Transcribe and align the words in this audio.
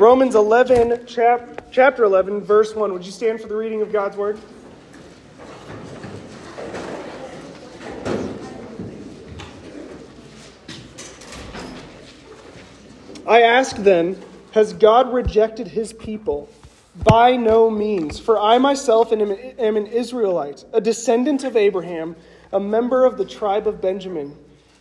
Romans 0.00 0.34
11, 0.34 1.04
chap, 1.04 1.66
chapter 1.70 2.04
11, 2.04 2.40
verse 2.40 2.74
1. 2.74 2.90
Would 2.94 3.04
you 3.04 3.12
stand 3.12 3.38
for 3.38 3.48
the 3.48 3.54
reading 3.54 3.82
of 3.82 3.92
God's 3.92 4.16
word? 4.16 4.38
I 13.28 13.42
ask 13.42 13.76
then, 13.76 14.18
has 14.52 14.72
God 14.72 15.12
rejected 15.12 15.68
his 15.68 15.92
people? 15.92 16.48
By 17.04 17.36
no 17.36 17.68
means. 17.68 18.18
For 18.18 18.40
I 18.40 18.56
myself 18.56 19.12
am 19.12 19.20
an 19.20 19.86
Israelite, 19.86 20.64
a 20.72 20.80
descendant 20.80 21.44
of 21.44 21.58
Abraham, 21.58 22.16
a 22.54 22.58
member 22.58 23.04
of 23.04 23.18
the 23.18 23.26
tribe 23.26 23.66
of 23.66 23.82
Benjamin. 23.82 24.34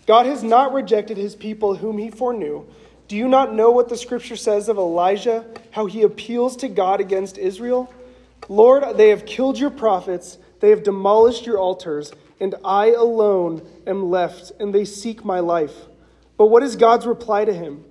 God 0.08 0.28
has 0.28 0.44
not 0.44 0.72
rejected 0.72 1.18
his 1.18 1.36
people 1.36 1.76
whom 1.76 1.98
he 1.98 2.10
foreknew. 2.10 2.66
Do 3.10 3.18
you 3.18 3.28
not 3.28 3.56
know 3.56 3.72
what 3.72 3.90
the 3.90 3.98
scripture 3.98 4.36
says 4.36 4.70
of 4.70 4.78
Elijah, 4.78 5.44
how 5.72 5.88
he 5.88 6.04
appeals 6.04 6.56
to 6.58 6.68
God 6.68 7.02
against 7.02 7.40
Israel? 7.40 7.92
Lord, 8.48 8.98
they 8.98 9.10
have 9.10 9.26
killed 9.26 9.58
your 9.58 9.72
prophets, 9.72 10.38
they 10.60 10.70
have 10.70 10.84
demolished 10.84 11.48
your 11.48 11.58
altars, 11.58 12.14
and 12.40 12.54
I 12.64 12.92
alone 12.92 13.68
am 13.88 14.12
left, 14.12 14.52
and 14.60 14.76
they 14.76 14.86
seek 14.86 15.26
my 15.26 15.40
life. 15.40 15.88
But 16.38 16.52
what 16.52 16.62
is 16.62 16.76
God's 16.76 17.08
reply 17.08 17.46
to 17.46 17.54
him? 17.54 17.84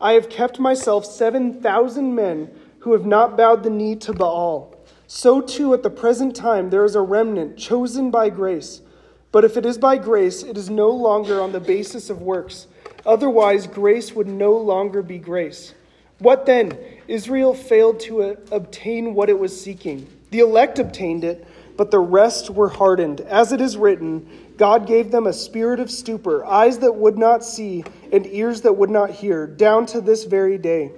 I 0.00 0.12
have 0.12 0.30
kept 0.30 0.60
myself 0.60 1.04
7,000 1.04 2.14
men 2.14 2.52
who 2.78 2.92
have 2.92 3.04
not 3.04 3.36
bowed 3.36 3.64
the 3.64 3.70
knee 3.70 3.96
to 3.96 4.12
Baal. 4.12 4.76
So 5.08 5.40
too 5.40 5.74
at 5.74 5.82
the 5.82 5.90
present 5.90 6.36
time 6.36 6.70
there 6.70 6.84
is 6.84 6.94
a 6.94 7.00
remnant 7.00 7.58
chosen 7.58 8.12
by 8.12 8.30
grace. 8.30 8.82
But 9.32 9.44
if 9.44 9.56
it 9.56 9.66
is 9.66 9.78
by 9.78 9.98
grace, 9.98 10.44
it 10.44 10.56
is 10.56 10.70
no 10.70 10.90
longer 10.90 11.40
on 11.40 11.50
the 11.50 11.58
basis 11.58 12.08
of 12.08 12.22
works. 12.22 12.68
Otherwise, 13.06 13.66
grace 13.66 14.12
would 14.12 14.26
no 14.26 14.52
longer 14.52 15.02
be 15.02 15.18
grace. 15.18 15.74
What 16.18 16.44
then? 16.44 16.76
Israel 17.08 17.54
failed 17.54 18.00
to 18.00 18.22
uh, 18.22 18.34
obtain 18.52 19.14
what 19.14 19.30
it 19.30 19.38
was 19.38 19.58
seeking. 19.58 20.06
The 20.30 20.40
elect 20.40 20.78
obtained 20.78 21.24
it, 21.24 21.46
but 21.76 21.90
the 21.90 21.98
rest 21.98 22.50
were 22.50 22.68
hardened. 22.68 23.22
As 23.22 23.52
it 23.52 23.60
is 23.60 23.76
written, 23.76 24.28
God 24.58 24.86
gave 24.86 25.10
them 25.10 25.26
a 25.26 25.32
spirit 25.32 25.80
of 25.80 25.90
stupor, 25.90 26.44
eyes 26.44 26.80
that 26.80 26.92
would 26.92 27.16
not 27.16 27.42
see, 27.42 27.84
and 28.12 28.26
ears 28.26 28.60
that 28.60 28.74
would 28.74 28.90
not 28.90 29.10
hear, 29.10 29.46
down 29.46 29.86
to 29.86 30.02
this 30.02 30.24
very 30.24 30.58
day. 30.58 30.92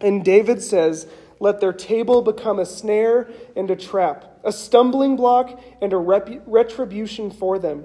And 0.00 0.24
David 0.24 0.62
says, 0.62 1.08
Let 1.40 1.60
their 1.60 1.72
table 1.72 2.22
become 2.22 2.60
a 2.60 2.66
snare 2.66 3.28
and 3.56 3.68
a 3.68 3.76
trap, 3.76 4.38
a 4.44 4.52
stumbling 4.52 5.16
block 5.16 5.60
and 5.80 5.92
a 5.92 5.96
retribution 5.96 7.32
for 7.32 7.58
them. 7.58 7.84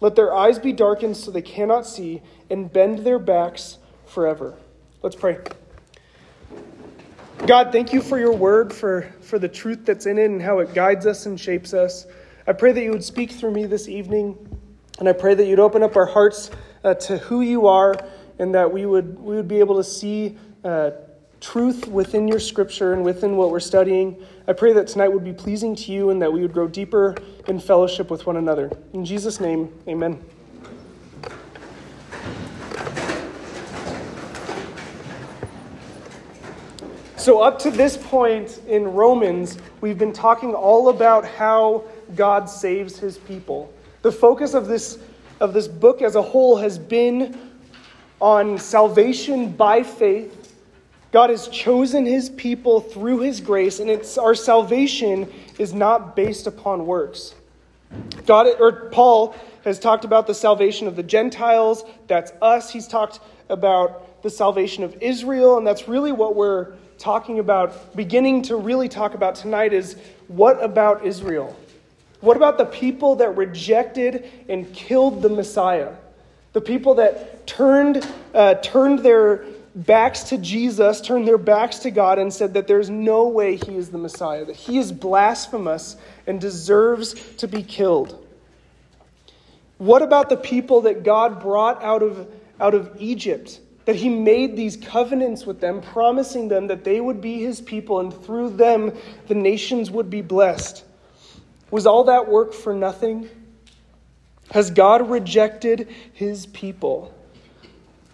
Let 0.00 0.14
their 0.14 0.34
eyes 0.34 0.58
be 0.58 0.72
darkened 0.72 1.16
so 1.16 1.30
they 1.30 1.42
cannot 1.42 1.86
see, 1.86 2.22
and 2.50 2.72
bend 2.72 3.00
their 3.00 3.18
backs 3.18 3.78
forever. 4.06 4.56
Let's 5.02 5.16
pray. 5.16 5.38
God, 7.46 7.72
thank 7.72 7.92
you 7.92 8.00
for 8.00 8.18
your 8.18 8.34
word, 8.34 8.72
for, 8.72 9.02
for 9.20 9.38
the 9.38 9.48
truth 9.48 9.84
that's 9.84 10.06
in 10.06 10.18
it, 10.18 10.26
and 10.26 10.42
how 10.42 10.58
it 10.58 10.74
guides 10.74 11.06
us 11.06 11.26
and 11.26 11.38
shapes 11.38 11.72
us. 11.72 12.06
I 12.46 12.52
pray 12.52 12.72
that 12.72 12.82
you 12.82 12.90
would 12.90 13.04
speak 13.04 13.32
through 13.32 13.52
me 13.52 13.66
this 13.66 13.88
evening. 13.88 14.36
And 14.98 15.08
I 15.08 15.12
pray 15.12 15.34
that 15.34 15.46
you'd 15.46 15.60
open 15.60 15.82
up 15.82 15.96
our 15.96 16.06
hearts 16.06 16.50
uh, 16.82 16.94
to 16.94 17.18
who 17.18 17.42
you 17.42 17.68
are 17.68 17.94
and 18.38 18.54
that 18.54 18.72
we 18.72 18.84
would, 18.84 19.18
we 19.18 19.36
would 19.36 19.46
be 19.46 19.60
able 19.60 19.76
to 19.76 19.84
see 19.84 20.36
uh, 20.64 20.90
truth 21.40 21.86
within 21.86 22.26
your 22.26 22.40
scripture 22.40 22.92
and 22.92 23.04
within 23.04 23.36
what 23.36 23.50
we're 23.50 23.60
studying. 23.60 24.16
I 24.48 24.54
pray 24.54 24.72
that 24.72 24.86
tonight 24.86 25.08
would 25.08 25.24
be 25.24 25.34
pleasing 25.34 25.76
to 25.76 25.92
you 25.92 26.08
and 26.08 26.22
that 26.22 26.32
we 26.32 26.40
would 26.40 26.54
grow 26.54 26.66
deeper 26.66 27.14
in 27.48 27.60
fellowship 27.60 28.10
with 28.10 28.24
one 28.24 28.38
another. 28.38 28.72
In 28.94 29.04
Jesus' 29.04 29.40
name, 29.40 29.70
amen. 29.86 30.18
So, 37.18 37.42
up 37.42 37.58
to 37.58 37.70
this 37.70 37.98
point 37.98 38.62
in 38.66 38.84
Romans, 38.94 39.58
we've 39.82 39.98
been 39.98 40.14
talking 40.14 40.54
all 40.54 40.88
about 40.88 41.26
how 41.26 41.84
God 42.16 42.48
saves 42.48 42.98
his 42.98 43.18
people. 43.18 43.70
The 44.00 44.10
focus 44.10 44.54
of 44.54 44.66
this, 44.66 44.98
of 45.40 45.52
this 45.52 45.68
book 45.68 46.00
as 46.00 46.14
a 46.14 46.22
whole 46.22 46.56
has 46.56 46.78
been 46.78 47.38
on 48.18 48.56
salvation 48.56 49.52
by 49.52 49.82
faith. 49.82 50.37
God 51.10 51.30
has 51.30 51.48
chosen 51.48 52.04
his 52.04 52.28
people 52.28 52.80
through 52.80 53.20
his 53.20 53.40
grace, 53.40 53.80
and 53.80 53.88
it's 53.88 54.18
our 54.18 54.34
salvation 54.34 55.30
is 55.58 55.72
not 55.72 56.14
based 56.14 56.46
upon 56.46 56.86
works. 56.86 57.34
God 58.26 58.46
or 58.60 58.90
Paul 58.90 59.34
has 59.64 59.78
talked 59.78 60.04
about 60.04 60.26
the 60.26 60.34
salvation 60.34 60.86
of 60.86 60.96
the 60.96 61.02
Gentiles, 61.02 61.84
that's 62.06 62.32
us. 62.42 62.70
He's 62.70 62.86
talked 62.86 63.20
about 63.48 64.22
the 64.22 64.30
salvation 64.30 64.84
of 64.84 64.96
Israel, 65.00 65.56
and 65.56 65.66
that's 65.66 65.88
really 65.88 66.12
what 66.12 66.36
we're 66.36 66.74
talking 66.98 67.38
about, 67.38 67.96
beginning 67.96 68.42
to 68.42 68.56
really 68.56 68.88
talk 68.88 69.14
about 69.14 69.34
tonight 69.34 69.72
is 69.72 69.96
what 70.26 70.62
about 70.62 71.06
Israel? 71.06 71.56
What 72.20 72.36
about 72.36 72.58
the 72.58 72.66
people 72.66 73.16
that 73.16 73.36
rejected 73.36 74.28
and 74.48 74.72
killed 74.74 75.22
the 75.22 75.28
Messiah? 75.28 75.94
The 76.52 76.60
people 76.60 76.94
that 76.96 77.46
turned, 77.46 78.06
uh, 78.34 78.54
turned 78.54 79.00
their 79.00 79.44
backs 79.74 80.24
to 80.24 80.38
Jesus, 80.38 81.00
turned 81.00 81.26
their 81.26 81.38
backs 81.38 81.78
to 81.80 81.90
God, 81.90 82.18
and 82.18 82.32
said 82.32 82.54
that 82.54 82.66
there's 82.66 82.90
no 82.90 83.28
way 83.28 83.56
he 83.56 83.76
is 83.76 83.90
the 83.90 83.98
Messiah, 83.98 84.44
that 84.44 84.56
he 84.56 84.78
is 84.78 84.92
blasphemous 84.92 85.96
and 86.26 86.40
deserves 86.40 87.14
to 87.36 87.48
be 87.48 87.62
killed. 87.62 88.24
What 89.78 90.02
about 90.02 90.28
the 90.28 90.36
people 90.36 90.82
that 90.82 91.04
God 91.04 91.40
brought 91.40 91.82
out 91.82 92.02
of, 92.02 92.28
out 92.60 92.74
of 92.74 92.96
Egypt? 92.98 93.60
That 93.84 93.96
he 93.96 94.08
made 94.08 94.56
these 94.56 94.76
covenants 94.76 95.46
with 95.46 95.60
them, 95.60 95.80
promising 95.80 96.48
them 96.48 96.66
that 96.66 96.84
they 96.84 97.00
would 97.00 97.20
be 97.20 97.40
his 97.40 97.60
people, 97.60 98.00
and 98.00 98.12
through 98.12 98.50
them 98.50 98.92
the 99.28 99.34
nations 99.34 99.90
would 99.90 100.10
be 100.10 100.20
blessed. 100.20 100.84
Was 101.70 101.86
all 101.86 102.04
that 102.04 102.28
work 102.28 102.52
for 102.52 102.74
nothing? 102.74 103.28
Has 104.50 104.70
God 104.70 105.08
rejected 105.10 105.88
his 106.12 106.46
people? 106.46 107.14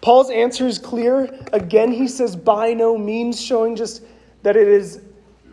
Paul's 0.05 0.29
answer 0.29 0.67
is 0.67 0.77
clear. 0.77 1.35
Again, 1.51 1.91
he 1.91 2.07
says, 2.07 2.35
by 2.35 2.75
no 2.75 2.95
means, 2.95 3.41
showing 3.41 3.75
just 3.75 4.03
that 4.43 4.55
it 4.55 4.67
is 4.67 5.01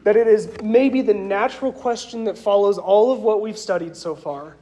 that 0.02 0.14
it 0.14 0.26
is 0.26 0.50
maybe 0.62 1.00
the 1.00 1.14
natural 1.14 1.72
question 1.72 2.24
that 2.24 2.36
follows 2.36 2.76
all 2.76 3.12
of 3.12 3.20
what 3.20 3.40
we've 3.40 3.56
studied 3.56 3.96
so 3.96 4.14
far. 4.14 4.56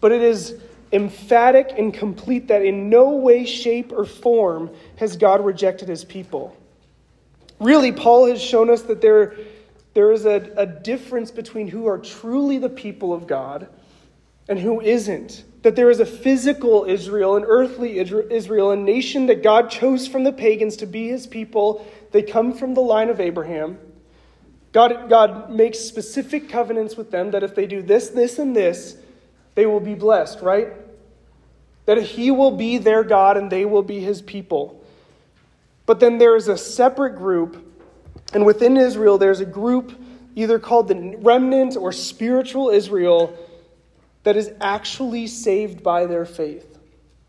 But 0.00 0.10
it 0.10 0.22
is 0.22 0.60
emphatic 0.92 1.74
and 1.78 1.94
complete 1.94 2.48
that 2.48 2.64
in 2.64 2.90
no 2.90 3.10
way, 3.10 3.46
shape, 3.46 3.92
or 3.92 4.04
form 4.06 4.72
has 4.96 5.16
God 5.16 5.44
rejected 5.44 5.88
his 5.88 6.04
people. 6.04 6.56
Really, 7.60 7.92
Paul 7.92 8.26
has 8.26 8.42
shown 8.42 8.68
us 8.70 8.82
that 8.82 9.00
there 9.00 9.36
there 9.94 10.10
is 10.10 10.26
a, 10.26 10.52
a 10.56 10.66
difference 10.66 11.30
between 11.30 11.68
who 11.68 11.86
are 11.86 11.98
truly 11.98 12.58
the 12.58 12.70
people 12.70 13.12
of 13.12 13.28
God 13.28 13.68
and 14.48 14.58
who 14.58 14.80
isn't. 14.80 15.44
That 15.66 15.74
there 15.74 15.90
is 15.90 15.98
a 15.98 16.06
physical 16.06 16.84
Israel, 16.84 17.34
an 17.34 17.42
earthly 17.44 17.98
Israel, 17.98 18.70
a 18.70 18.76
nation 18.76 19.26
that 19.26 19.42
God 19.42 19.68
chose 19.68 20.06
from 20.06 20.22
the 20.22 20.30
pagans 20.30 20.76
to 20.76 20.86
be 20.86 21.08
his 21.08 21.26
people. 21.26 21.84
They 22.12 22.22
come 22.22 22.52
from 22.52 22.74
the 22.74 22.80
line 22.80 23.08
of 23.08 23.18
Abraham. 23.18 23.76
God, 24.70 25.10
God 25.10 25.50
makes 25.50 25.80
specific 25.80 26.48
covenants 26.48 26.96
with 26.96 27.10
them 27.10 27.32
that 27.32 27.42
if 27.42 27.56
they 27.56 27.66
do 27.66 27.82
this, 27.82 28.10
this, 28.10 28.38
and 28.38 28.54
this, 28.54 28.96
they 29.56 29.66
will 29.66 29.80
be 29.80 29.96
blessed, 29.96 30.38
right? 30.40 30.68
That 31.86 32.00
he 32.00 32.30
will 32.30 32.52
be 32.52 32.78
their 32.78 33.02
God 33.02 33.36
and 33.36 33.50
they 33.50 33.64
will 33.64 33.82
be 33.82 33.98
his 33.98 34.22
people. 34.22 34.84
But 35.84 35.98
then 35.98 36.18
there 36.18 36.36
is 36.36 36.46
a 36.46 36.56
separate 36.56 37.16
group 37.16 37.76
and 38.32 38.46
within 38.46 38.76
Israel, 38.76 39.18
there's 39.18 39.40
a 39.40 39.44
group 39.44 40.00
either 40.36 40.60
called 40.60 40.86
the 40.86 41.16
remnant 41.18 41.76
or 41.76 41.90
spiritual 41.90 42.70
Israel 42.70 43.36
that 44.26 44.36
is 44.36 44.50
actually 44.60 45.24
saved 45.24 45.84
by 45.84 46.04
their 46.04 46.24
faith. 46.24 46.80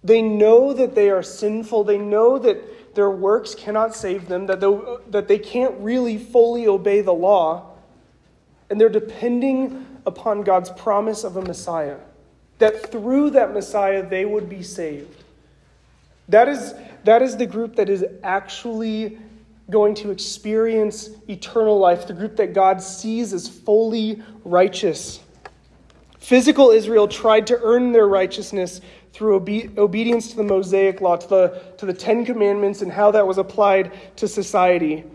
They 0.03 0.23
know 0.23 0.73
that 0.73 0.95
they 0.95 1.11
are 1.11 1.21
sinful, 1.21 1.83
they 1.83 1.99
know 1.99 2.39
that 2.39 2.95
their 2.95 3.11
works 3.11 3.53
cannot 3.53 3.95
save 3.95 4.27
them, 4.27 4.47
that, 4.47 4.61
that 5.11 5.27
they 5.27 5.37
can't 5.37 5.79
really 5.79 6.17
fully 6.17 6.67
obey 6.67 7.01
the 7.01 7.13
law, 7.13 7.69
and 8.71 8.81
they're 8.81 8.89
depending 8.89 9.85
upon 10.07 10.41
God's 10.41 10.71
promise 10.71 11.23
of 11.23 11.37
a 11.37 11.41
Messiah, 11.43 11.97
that 12.57 12.91
through 12.91 13.29
that 13.29 13.53
Messiah 13.53 14.03
they 14.03 14.25
would 14.25 14.49
be 14.49 14.63
saved. 14.63 15.23
That 16.29 16.49
is, 16.49 16.73
that 17.03 17.21
is 17.21 17.37
the 17.37 17.45
group 17.45 17.75
that 17.75 17.89
is 17.89 18.03
actually 18.23 19.19
going 19.69 19.93
to 19.93 20.09
experience 20.09 21.11
eternal 21.29 21.77
life, 21.77 22.07
the 22.07 22.13
group 22.15 22.37
that 22.37 22.53
God 22.53 22.81
sees 22.81 23.33
as 23.33 23.47
fully 23.47 24.23
righteous. 24.43 25.19
Physical 26.27 26.71
Israel 26.71 27.07
tried 27.07 27.47
to 27.47 27.57
earn 27.63 27.93
their 27.93 28.05
righteousness 28.05 28.81
through 29.13 29.35
obe- 29.35 29.79
obedience 29.79 30.27
to 30.31 30.35
the 30.35 30.43
Mosaic 30.43 30.99
law, 30.99 31.15
to 31.15 31.25
the, 31.25 31.63
to 31.77 31.85
the 31.85 31.93
Ten 31.93 32.25
Commandments, 32.25 32.81
and 32.81 32.91
how 32.91 33.11
that 33.11 33.25
was 33.25 33.37
applied 33.37 33.93
to 34.17 34.27
society. 34.27 35.05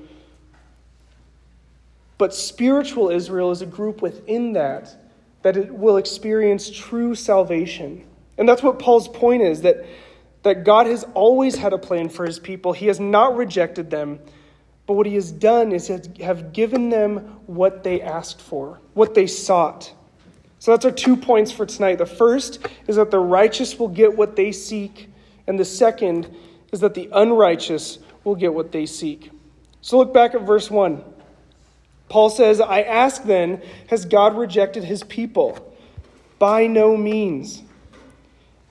But 2.17 2.35
spiritual 2.35 3.11
Israel 3.11 3.51
is 3.51 3.61
a 3.61 3.67
group 3.67 4.01
within 4.01 4.55
that 4.55 4.97
that 5.43 5.59
it 5.59 5.75
will 5.75 5.99
experience 5.99 6.71
true 6.71 7.15
salvation. 7.15 8.07
And 8.39 8.49
that's 8.49 8.63
what 8.63 8.79
Paul's 8.79 9.09
point 9.09 9.43
is 9.43 9.61
that, 9.63 9.85
that 10.45 10.65
God 10.65 10.87
has 10.87 11.05
always 11.13 11.57
had 11.57 11.75
a 11.75 11.79
plan 11.79 12.09
for 12.09 12.25
his 12.25 12.39
people. 12.39 12.73
He 12.73 12.87
has 12.87 12.99
not 12.99 13.37
rejected 13.37 13.91
them, 13.91 14.19
But 14.87 14.95
what 14.95 15.07
he 15.07 15.15
has 15.15 15.31
done 15.31 15.73
is 15.73 15.89
have 16.21 16.53
given 16.53 16.89
them 16.89 17.19
what 17.47 17.85
they 17.85 18.01
asked 18.01 18.41
for, 18.41 18.81
what 18.95 19.15
they 19.15 19.27
sought. 19.27 19.93
So 20.63 20.71
that's 20.71 20.85
our 20.85 20.93
two 20.93 21.17
points 21.17 21.51
for 21.51 21.67
tonight. 21.67 21.97
The 21.97 22.07
first 22.07 22.65
is 22.87 22.95
that 22.95 23.11
the 23.11 23.19
righteous 23.19 23.81
will 23.81 23.89
get 23.89 24.17
what 24.17 24.37
they 24.37 24.53
seek, 24.53 25.11
and 25.49 25.59
the 25.59 25.65
second 25.65 26.33
is 26.71 26.79
that 26.79 26.95
the 26.95 27.09
unrighteous 27.13 27.99
will 28.23 28.37
get 28.37 28.55
what 28.55 28.71
they 28.71 28.87
seek. 28.87 29.33
So 29.81 29.99
look 29.99 30.15
back 30.15 30.37
at 30.37 30.43
verse 30.43 30.71
1. 30.71 31.03
Paul 32.09 32.31
says, 32.31 32.61
I 32.61 32.83
ask 32.83 33.25
then, 33.25 33.61
has 33.89 34.05
God 34.05 34.37
rejected 34.37 34.85
his 34.85 35.03
people? 35.03 35.75
By 36.39 36.69
no 36.69 36.97
means. 36.97 37.65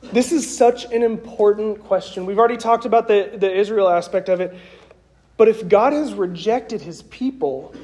This 0.02 0.32
is 0.32 0.58
such 0.58 0.86
an 0.94 1.04
important 1.04 1.84
question. 1.84 2.26
We've 2.26 2.40
already 2.40 2.56
talked 2.56 2.86
about 2.86 3.10
the, 3.10 3.34
the 3.36 3.54
Israel 3.54 3.90
aspect 3.90 4.30
of 4.30 4.40
it. 4.40 4.56
But 5.36 5.50
if 5.50 5.68
God 5.68 5.92
has 5.92 6.14
rejected 6.14 6.82
his 6.82 7.02
people, 7.02 7.76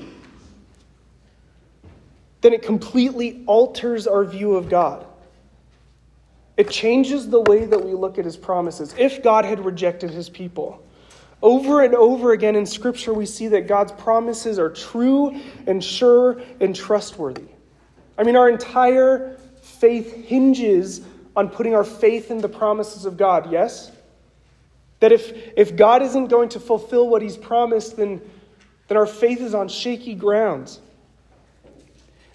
then 2.42 2.54
it 2.54 2.62
completely 2.62 3.44
alters 3.46 4.08
our 4.08 4.24
view 4.24 4.56
of 4.56 4.70
God. 4.70 5.06
It 6.56 6.70
changes 6.70 7.30
the 7.30 7.42
way 7.42 7.66
that 7.66 7.84
we 7.84 7.94
look 7.94 8.18
at 8.18 8.26
his 8.26 8.38
promises. 8.38 8.94
If 8.98 9.22
God 9.22 9.46
had 9.46 9.64
rejected 9.64 10.10
his 10.10 10.30
people, 10.30 10.84
over 11.42 11.84
and 11.84 11.94
over 11.94 12.32
again 12.32 12.56
in 12.56 12.66
Scripture, 12.66 13.14
we 13.14 13.28
see 13.28 13.48
that 13.50 13.68
God's 13.68 13.92
promises 13.92 14.58
are 14.58 14.70
true 14.70 15.40
and 15.68 15.84
sure 15.84 16.42
and 16.60 16.76
trustworthy. 16.76 17.46
I 18.18 18.24
mean, 18.24 18.36
our 18.36 18.50
entire 18.50 19.38
faith 19.62 20.14
hinges 20.26 21.02
on 21.36 21.50
putting 21.50 21.76
our 21.76 21.84
faith 21.84 22.32
in 22.32 22.40
the 22.40 22.50
promises 22.50 23.06
of 23.06 23.18
God, 23.18 23.52
yes? 23.52 23.92
That 25.00 25.12
if, 25.12 25.32
if 25.56 25.76
God 25.76 26.02
isn't 26.02 26.28
going 26.28 26.50
to 26.50 26.60
fulfill 26.60 27.08
what 27.08 27.22
he's 27.22 27.38
promised, 27.38 27.98
then, 27.98 28.20
then 28.88 28.98
our 28.98 29.06
faith 29.06 29.40
is 29.42 29.54
on 29.54 29.68
shaky 29.68 30.16
grounds. 30.16 30.80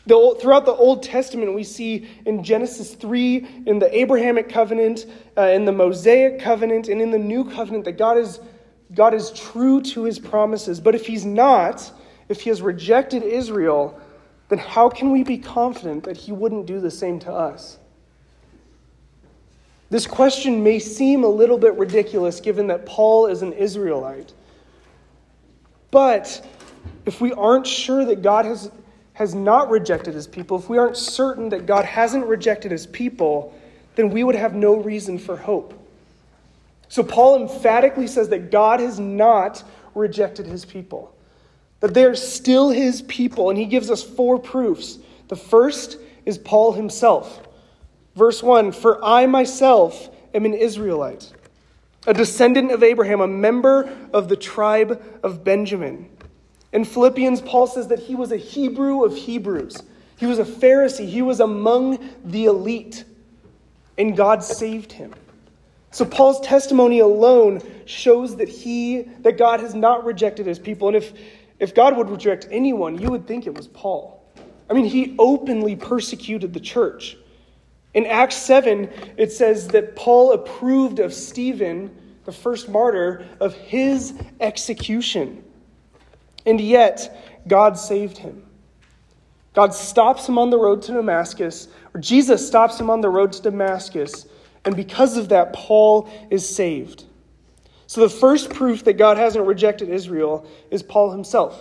The, 0.07 0.37
throughout 0.41 0.67
the 0.67 0.73
Old 0.73 1.03
Testament, 1.03 1.55
we 1.55 1.63
see 1.63 2.09
in 2.27 2.43
Genesis 2.43 2.95
3, 2.95 3.65
in 3.67 3.79
the 3.79 3.97
Abrahamic 3.97 4.49
covenant, 4.49 5.07
uh, 5.39 5.43
in 5.43 5.65
the 5.65 5.73
Mosaic 5.73 6.41
covenant, 6.41 6.89
and 6.89 7.01
in 7.01 7.11
the 7.11 7.19
new 7.19 7.49
covenant, 7.49 7.85
that 7.85 7.99
God 7.99 8.19
is, 8.19 8.41
God 8.95 9.15
is 9.15 9.31
true 9.31 9.81
to 9.83 10.03
his 10.03 10.19
promises. 10.19 10.81
But 10.81 10.97
if 10.97 11.07
he's 11.07 11.25
not, 11.25 11.93
if 12.29 12.41
he 12.41 12.49
has 12.49 12.61
rejected 12.61 13.23
Israel, 13.23 14.01
then 14.49 14.59
how 14.59 14.89
can 14.89 15.13
we 15.13 15.23
be 15.23 15.39
confident 15.39 16.05
that 16.05 16.17
he 16.17 16.33
wouldn't 16.33 16.67
do 16.67 16.81
the 16.81 16.91
same 16.91 17.21
to 17.21 17.33
us? 17.33 17.79
This 19.89 20.07
question 20.07 20.65
may 20.65 20.79
seem 20.79 21.23
a 21.23 21.29
little 21.29 21.59
bit 21.59 21.75
ridiculous 21.75 22.41
given 22.41 22.67
that 22.69 22.87
Paul 22.87 23.27
is 23.27 23.43
an 23.43 23.53
Israelite. 23.53 24.33
But 25.91 26.45
if 27.05 27.21
we 27.21 27.33
aren't 27.35 27.67
sure 27.67 28.05
that 28.07 28.23
God 28.23 28.47
has 28.47 28.71
has 29.15 29.35
not 29.35 29.71
rejected 29.71 30.15
his 30.15 30.27
people, 30.27 30.59
if 30.59 30.69
we 30.69 30.79
aren't 30.79 30.97
certain 30.97 31.51
that 31.51 31.67
God 31.67 31.85
hasn't 31.85 32.27
rejected 32.27 32.71
his 32.71 32.87
people, 32.87 33.55
then 33.95 34.11
we 34.11 34.25
would 34.25 34.35
have 34.35 34.55
no 34.55 34.77
reason 34.77 35.19
for 35.19 35.37
hope. 35.37 35.79
So 36.89 37.03
Paul 37.03 37.41
emphatically 37.43 38.07
says 38.07 38.29
that 38.31 38.51
God 38.51 38.81
has 38.81 38.99
not 38.99 39.65
rejected 39.95 40.47
his 40.47 40.65
people, 40.65 41.15
that 41.81 41.95
they 41.95 42.05
are 42.05 42.15
still 42.15 42.71
his 42.71 43.03
people, 43.03 43.51
and 43.51 43.59
he 43.59 43.67
gives 43.67 43.91
us 43.91 44.03
four 44.03 44.39
proofs. 44.39 44.99
The 45.29 45.37
first 45.37 45.99
is 46.25 46.39
Paul 46.39 46.73
himself. 46.73 47.47
Verse 48.15 48.43
1 48.43 48.73
For 48.73 49.03
I 49.05 49.27
myself 49.27 50.11
am 50.35 50.45
an 50.45 50.55
Israelite, 50.55 51.33
a 52.07 52.15
descendant 52.15 52.73
of 52.73 52.83
Abraham, 52.83 53.21
a 53.21 53.29
member 53.29 53.95
of 54.13 54.29
the 54.29 54.37
tribe 54.37 55.03
of 55.23 55.45
Benjamin. 55.45 56.09
In 56.73 56.85
Philippians, 56.85 57.43
Paul 57.43 57.67
says 57.67 57.89
that 57.89 57.99
he 57.99 58.15
was 58.15 58.33
a 58.33 58.37
Hebrew 58.37 59.05
of 59.05 59.15
Hebrews. 59.15 59.83
He 60.17 60.27
was 60.27 60.39
a 60.39 60.45
Pharisee. 60.45 61.09
He 61.09 61.23
was 61.23 61.41
among 61.41 61.99
the 62.25 62.47
elite. 62.47 63.05
And 63.99 64.17
God 64.17 64.43
saved 64.43 64.93
him. 64.93 65.15
So 65.91 66.07
Paul's 66.07 66.41
testimony 66.41 67.01
alone 67.01 67.61
shows 67.85 68.37
that 68.37 68.49
he 68.49 69.03
that 69.21 69.37
God 69.37 69.61
has 69.61 69.75
not 69.75 70.05
rejected 70.05 70.47
his 70.47 70.59
people. 70.59 70.89
And 70.89 70.97
if, 70.97 71.13
if 71.59 71.75
God 71.75 71.97
would 71.99 72.09
reject 72.09 72.49
anyone, 72.51 72.99
you 72.99 73.11
would 73.11 73.27
think 73.27 73.47
it 73.47 73.55
was 73.55 73.69
Paul. 73.69 74.25
I 74.71 74.73
mean, 74.73 74.87
he 74.87 75.15
openly 75.19 75.77
persecuted 75.77 76.55
the 76.55 76.61
church. 76.61 77.19
In 77.93 78.07
Acts 78.07 78.37
7, 78.37 78.89
it 79.19 79.33
says 79.33 79.69
that 79.69 79.95
Paul 79.95 80.33
approved 80.33 80.99
of 80.99 81.13
Stephen, 81.13 81.95
the 82.25 82.33
first 82.33 82.71
martyr, 82.71 83.27
of 83.39 83.53
his 83.53 84.15
execution. 84.41 85.45
And 86.47 86.61
yet, 86.61 87.43
God 87.47 87.79
saved 87.79 88.19
him. 88.19 88.45
God 89.55 89.75
stops 89.75 90.29
him 90.29 90.39
on 90.39 90.51
the 90.51 90.59
road 90.59 90.83
to 90.83 90.93
Damascus, 90.93 91.69
or 91.95 92.01
Jesus 92.01 92.47
stops 92.47 92.81
him 92.81 92.89
on 92.89 93.01
the 93.01 93.09
road 93.09 93.33
to 93.33 93.43
Damascus, 93.43 94.27
and 94.65 94.75
because 94.75 95.17
of 95.17 95.29
that, 95.29 95.53
Paul 95.53 96.09
is 96.31 96.49
saved. 96.49 97.05
So, 97.87 98.01
the 98.01 98.09
first 98.09 98.51
proof 98.51 98.85
that 98.85 98.95
God 98.95 99.19
hasn't 99.19 99.45
rejected 99.45 99.91
Israel 99.91 100.47
is 100.71 100.83
Paul 100.83 101.11
himself. 101.11 101.61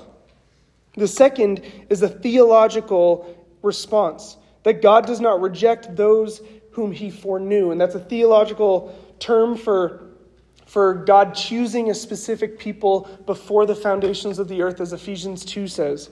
The 0.95 1.07
second 1.07 1.61
is 1.89 2.01
a 2.01 2.09
theological 2.09 3.37
response 3.61 4.37
that 4.63 4.81
God 4.81 5.05
does 5.05 5.19
not 5.19 5.41
reject 5.41 5.95
those 5.95 6.41
whom 6.71 6.91
he 6.91 7.09
foreknew. 7.09 7.71
And 7.71 7.81
that's 7.81 7.95
a 7.95 7.99
theological 7.99 8.97
term 9.19 9.55
for 9.55 10.10
for 10.71 10.93
God 10.93 11.35
choosing 11.35 11.89
a 11.89 11.93
specific 11.93 12.57
people 12.57 13.09
before 13.25 13.65
the 13.65 13.75
foundations 13.75 14.39
of 14.39 14.47
the 14.47 14.61
earth, 14.61 14.79
as 14.79 14.93
Ephesians 14.93 15.43
2 15.43 15.67
says. 15.67 16.09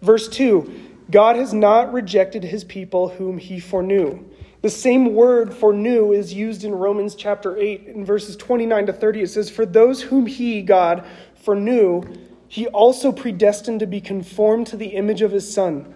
Verse 0.00 0.28
2 0.28 0.90
God 1.10 1.34
has 1.34 1.52
not 1.52 1.92
rejected 1.92 2.44
his 2.44 2.62
people 2.62 3.08
whom 3.08 3.38
he 3.38 3.58
foreknew. 3.58 4.24
The 4.60 4.70
same 4.70 5.16
word 5.16 5.52
foreknew 5.52 6.12
is 6.12 6.32
used 6.32 6.62
in 6.62 6.72
Romans 6.72 7.16
chapter 7.16 7.56
8 7.56 7.88
in 7.88 8.04
verses 8.04 8.36
29 8.36 8.86
to 8.86 8.92
30. 8.92 9.22
It 9.22 9.30
says, 9.30 9.50
For 9.50 9.66
those 9.66 10.02
whom 10.02 10.26
he, 10.26 10.62
God, 10.62 11.04
foreknew, 11.34 12.04
he 12.46 12.68
also 12.68 13.10
predestined 13.10 13.80
to 13.80 13.88
be 13.88 14.00
conformed 14.00 14.68
to 14.68 14.76
the 14.76 14.94
image 14.94 15.20
of 15.20 15.32
his 15.32 15.52
Son, 15.52 15.92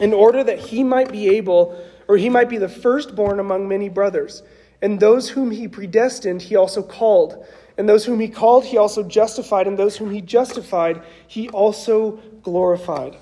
in 0.00 0.12
order 0.12 0.42
that 0.42 0.58
he 0.58 0.82
might 0.82 1.12
be 1.12 1.36
able, 1.36 1.80
or 2.08 2.16
he 2.16 2.28
might 2.28 2.48
be 2.48 2.58
the 2.58 2.68
firstborn 2.68 3.38
among 3.38 3.68
many 3.68 3.88
brothers. 3.88 4.42
And 4.82 4.98
those 4.98 5.30
whom 5.30 5.50
he 5.50 5.68
predestined, 5.68 6.42
he 6.42 6.56
also 6.56 6.82
called. 6.82 7.46
And 7.76 7.88
those 7.88 8.04
whom 8.04 8.20
he 8.20 8.28
called, 8.28 8.64
he 8.64 8.76
also 8.76 9.02
justified. 9.02 9.66
And 9.66 9.78
those 9.78 9.96
whom 9.96 10.10
he 10.10 10.20
justified, 10.20 11.02
he 11.26 11.48
also 11.50 12.12
glorified. 12.42 13.16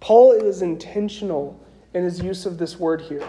Paul 0.00 0.32
is 0.32 0.62
intentional 0.62 1.58
in 1.94 2.04
his 2.04 2.20
use 2.20 2.44
of 2.46 2.58
this 2.58 2.78
word 2.78 3.02
here. 3.02 3.26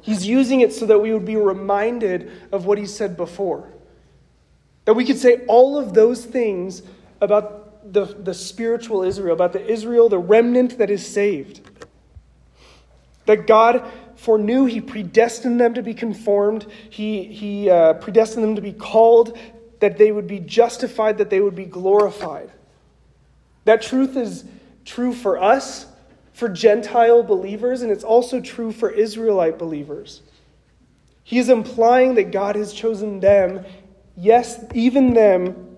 He's 0.00 0.26
using 0.26 0.60
it 0.60 0.72
so 0.72 0.86
that 0.86 0.98
we 0.98 1.12
would 1.12 1.24
be 1.24 1.36
reminded 1.36 2.30
of 2.52 2.66
what 2.66 2.78
he 2.78 2.86
said 2.86 3.16
before. 3.16 3.68
That 4.84 4.94
we 4.94 5.04
could 5.04 5.18
say 5.18 5.44
all 5.48 5.76
of 5.76 5.94
those 5.94 6.24
things 6.24 6.82
about 7.20 7.92
the, 7.92 8.04
the 8.04 8.34
spiritual 8.34 9.02
Israel, 9.02 9.34
about 9.34 9.52
the 9.52 9.64
Israel, 9.64 10.08
the 10.08 10.18
remnant 10.18 10.78
that 10.78 10.90
is 10.90 11.06
saved. 11.06 11.60
That 13.26 13.46
God 13.46 13.84
foreknew, 14.16 14.64
he 14.64 14.80
predestined 14.80 15.60
them 15.60 15.74
to 15.74 15.82
be 15.82 15.94
conformed, 15.94 16.66
he, 16.90 17.24
he 17.24 17.70
uh, 17.70 17.94
predestined 17.94 18.42
them 18.42 18.56
to 18.56 18.62
be 18.62 18.72
called, 18.72 19.38
that 19.80 19.98
they 19.98 20.10
would 20.10 20.26
be 20.26 20.40
justified, 20.40 21.18
that 21.18 21.30
they 21.30 21.40
would 21.40 21.54
be 21.54 21.64
glorified. 21.66 22.50
That 23.64 23.82
truth 23.82 24.16
is 24.16 24.44
true 24.84 25.12
for 25.12 25.42
us, 25.42 25.86
for 26.32 26.48
Gentile 26.48 27.22
believers, 27.22 27.82
and 27.82 27.90
it's 27.90 28.04
also 28.04 28.40
true 28.40 28.72
for 28.72 28.90
Israelite 28.90 29.58
believers. 29.58 30.22
He 31.24 31.38
is 31.38 31.48
implying 31.48 32.14
that 32.14 32.30
God 32.30 32.56
has 32.56 32.72
chosen 32.72 33.20
them, 33.20 33.64
yes, 34.16 34.64
even 34.74 35.12
them, 35.12 35.76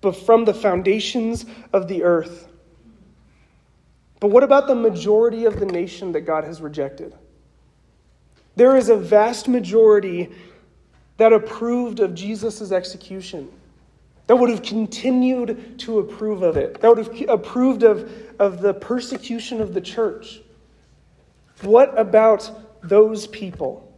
but 0.00 0.14
from 0.14 0.44
the 0.44 0.52
foundations 0.52 1.46
of 1.72 1.88
the 1.88 2.02
earth. 2.02 2.48
But 4.20 4.28
what 4.28 4.42
about 4.42 4.66
the 4.66 4.74
majority 4.74 5.46
of 5.46 5.58
the 5.58 5.66
nation 5.66 6.12
that 6.12 6.22
God 6.22 6.44
has 6.44 6.60
rejected? 6.60 7.14
There 8.56 8.76
is 8.76 8.88
a 8.88 8.96
vast 8.96 9.48
majority 9.48 10.30
that 11.16 11.32
approved 11.32 12.00
of 12.00 12.14
Jesus' 12.14 12.72
execution, 12.72 13.48
that 14.26 14.36
would 14.36 14.50
have 14.50 14.62
continued 14.62 15.78
to 15.80 15.98
approve 15.98 16.42
of 16.42 16.56
it, 16.56 16.80
that 16.80 16.88
would 16.88 16.98
have 16.98 17.28
approved 17.28 17.82
of, 17.82 18.10
of 18.38 18.60
the 18.60 18.74
persecution 18.74 19.60
of 19.60 19.74
the 19.74 19.80
church. 19.80 20.40
What 21.62 21.98
about 21.98 22.50
those 22.82 23.26
people? 23.26 23.92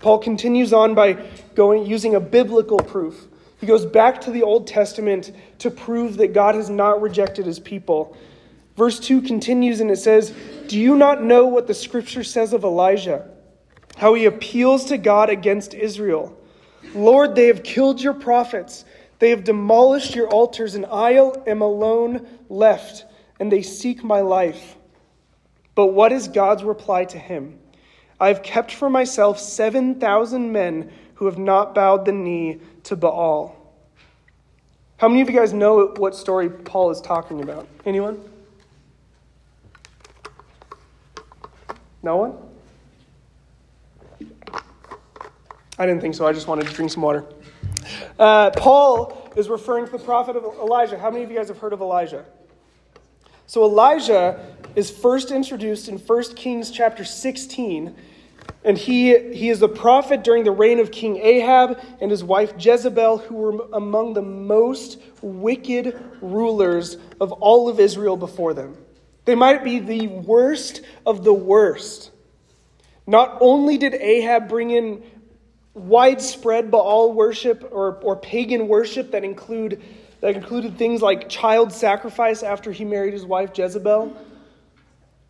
Paul 0.00 0.18
continues 0.18 0.72
on 0.72 0.94
by 0.94 1.14
going 1.54 1.86
using 1.86 2.14
a 2.14 2.20
biblical 2.20 2.78
proof. 2.78 3.26
He 3.60 3.66
goes 3.66 3.84
back 3.84 4.20
to 4.22 4.30
the 4.30 4.44
Old 4.44 4.68
Testament 4.68 5.32
to 5.58 5.70
prove 5.70 6.16
that 6.18 6.32
God 6.32 6.54
has 6.54 6.70
not 6.70 7.02
rejected 7.02 7.46
his 7.46 7.58
people. 7.58 8.16
Verse 8.76 9.00
2 9.00 9.22
continues 9.22 9.80
and 9.80 9.90
it 9.90 9.96
says, 9.96 10.32
Do 10.68 10.78
you 10.78 10.94
not 10.94 11.22
know 11.22 11.46
what 11.46 11.66
the 11.66 11.74
scripture 11.74 12.22
says 12.22 12.52
of 12.52 12.62
Elijah? 12.62 13.28
How 13.98 14.14
he 14.14 14.24
appeals 14.24 14.86
to 14.86 14.96
God 14.96 15.28
against 15.28 15.74
Israel. 15.74 16.36
Lord, 16.94 17.34
they 17.34 17.48
have 17.48 17.62
killed 17.62 18.00
your 18.00 18.14
prophets. 18.14 18.84
They 19.18 19.30
have 19.30 19.44
demolished 19.44 20.14
your 20.14 20.28
altars, 20.28 20.76
and 20.76 20.86
I 20.86 21.10
am 21.46 21.60
alone 21.60 22.26
left, 22.48 23.04
and 23.40 23.50
they 23.50 23.62
seek 23.62 24.04
my 24.04 24.20
life. 24.20 24.76
But 25.74 25.88
what 25.88 26.12
is 26.12 26.28
God's 26.28 26.62
reply 26.62 27.04
to 27.06 27.18
him? 27.18 27.58
I 28.20 28.28
have 28.28 28.42
kept 28.42 28.72
for 28.72 28.88
myself 28.88 29.38
7,000 29.40 30.52
men 30.52 30.90
who 31.14 31.26
have 31.26 31.38
not 31.38 31.74
bowed 31.74 32.04
the 32.04 32.12
knee 32.12 32.60
to 32.84 32.96
Baal. 32.96 33.56
How 34.98 35.08
many 35.08 35.20
of 35.20 35.30
you 35.30 35.36
guys 35.36 35.52
know 35.52 35.94
what 35.96 36.14
story 36.14 36.48
Paul 36.48 36.90
is 36.90 37.00
talking 37.00 37.42
about? 37.42 37.68
Anyone? 37.84 38.20
No 42.02 42.16
one? 42.16 42.47
I 45.78 45.86
didn't 45.86 46.00
think 46.00 46.16
so. 46.16 46.26
I 46.26 46.32
just 46.32 46.48
wanted 46.48 46.66
to 46.66 46.72
drink 46.74 46.90
some 46.90 47.02
water. 47.02 47.24
Uh, 48.18 48.50
Paul 48.50 49.30
is 49.36 49.48
referring 49.48 49.86
to 49.86 49.92
the 49.92 49.98
prophet 49.98 50.34
of 50.34 50.44
Elijah. 50.44 50.98
How 50.98 51.10
many 51.10 51.22
of 51.22 51.30
you 51.30 51.36
guys 51.36 51.48
have 51.48 51.58
heard 51.58 51.72
of 51.72 51.80
Elijah? 51.80 52.24
So 53.46 53.64
Elijah 53.64 54.44
is 54.74 54.90
first 54.90 55.30
introduced 55.30 55.88
in 55.88 55.98
1 55.98 56.34
Kings 56.34 56.72
chapter 56.72 57.04
16, 57.04 57.94
and 58.64 58.76
he, 58.76 59.32
he 59.32 59.48
is 59.48 59.60
the 59.60 59.68
prophet 59.68 60.24
during 60.24 60.42
the 60.42 60.50
reign 60.50 60.80
of 60.80 60.90
King 60.90 61.16
Ahab 61.16 61.80
and 62.00 62.10
his 62.10 62.24
wife 62.24 62.52
Jezebel, 62.58 63.18
who 63.18 63.36
were 63.36 63.68
among 63.72 64.14
the 64.14 64.22
most 64.22 64.98
wicked 65.22 65.98
rulers 66.20 66.96
of 67.20 67.30
all 67.32 67.68
of 67.68 67.78
Israel 67.78 68.16
before 68.16 68.52
them. 68.52 68.76
They 69.24 69.36
might 69.36 69.62
be 69.62 69.78
the 69.78 70.08
worst 70.08 70.80
of 71.06 71.22
the 71.22 71.32
worst. 71.32 72.10
Not 73.06 73.38
only 73.40 73.78
did 73.78 73.94
Ahab 73.94 74.48
bring 74.48 74.70
in 74.70 75.02
widespread 75.78 76.70
Baal 76.70 77.12
worship 77.12 77.68
or, 77.70 77.94
or 78.02 78.16
pagan 78.16 78.68
worship 78.68 79.10
that 79.12 79.24
include 79.24 79.82
that 80.20 80.34
included 80.34 80.76
things 80.76 81.00
like 81.00 81.28
child 81.28 81.72
sacrifice 81.72 82.42
after 82.42 82.72
he 82.72 82.84
married 82.84 83.12
his 83.12 83.24
wife 83.24 83.56
Jezebel. 83.56 84.16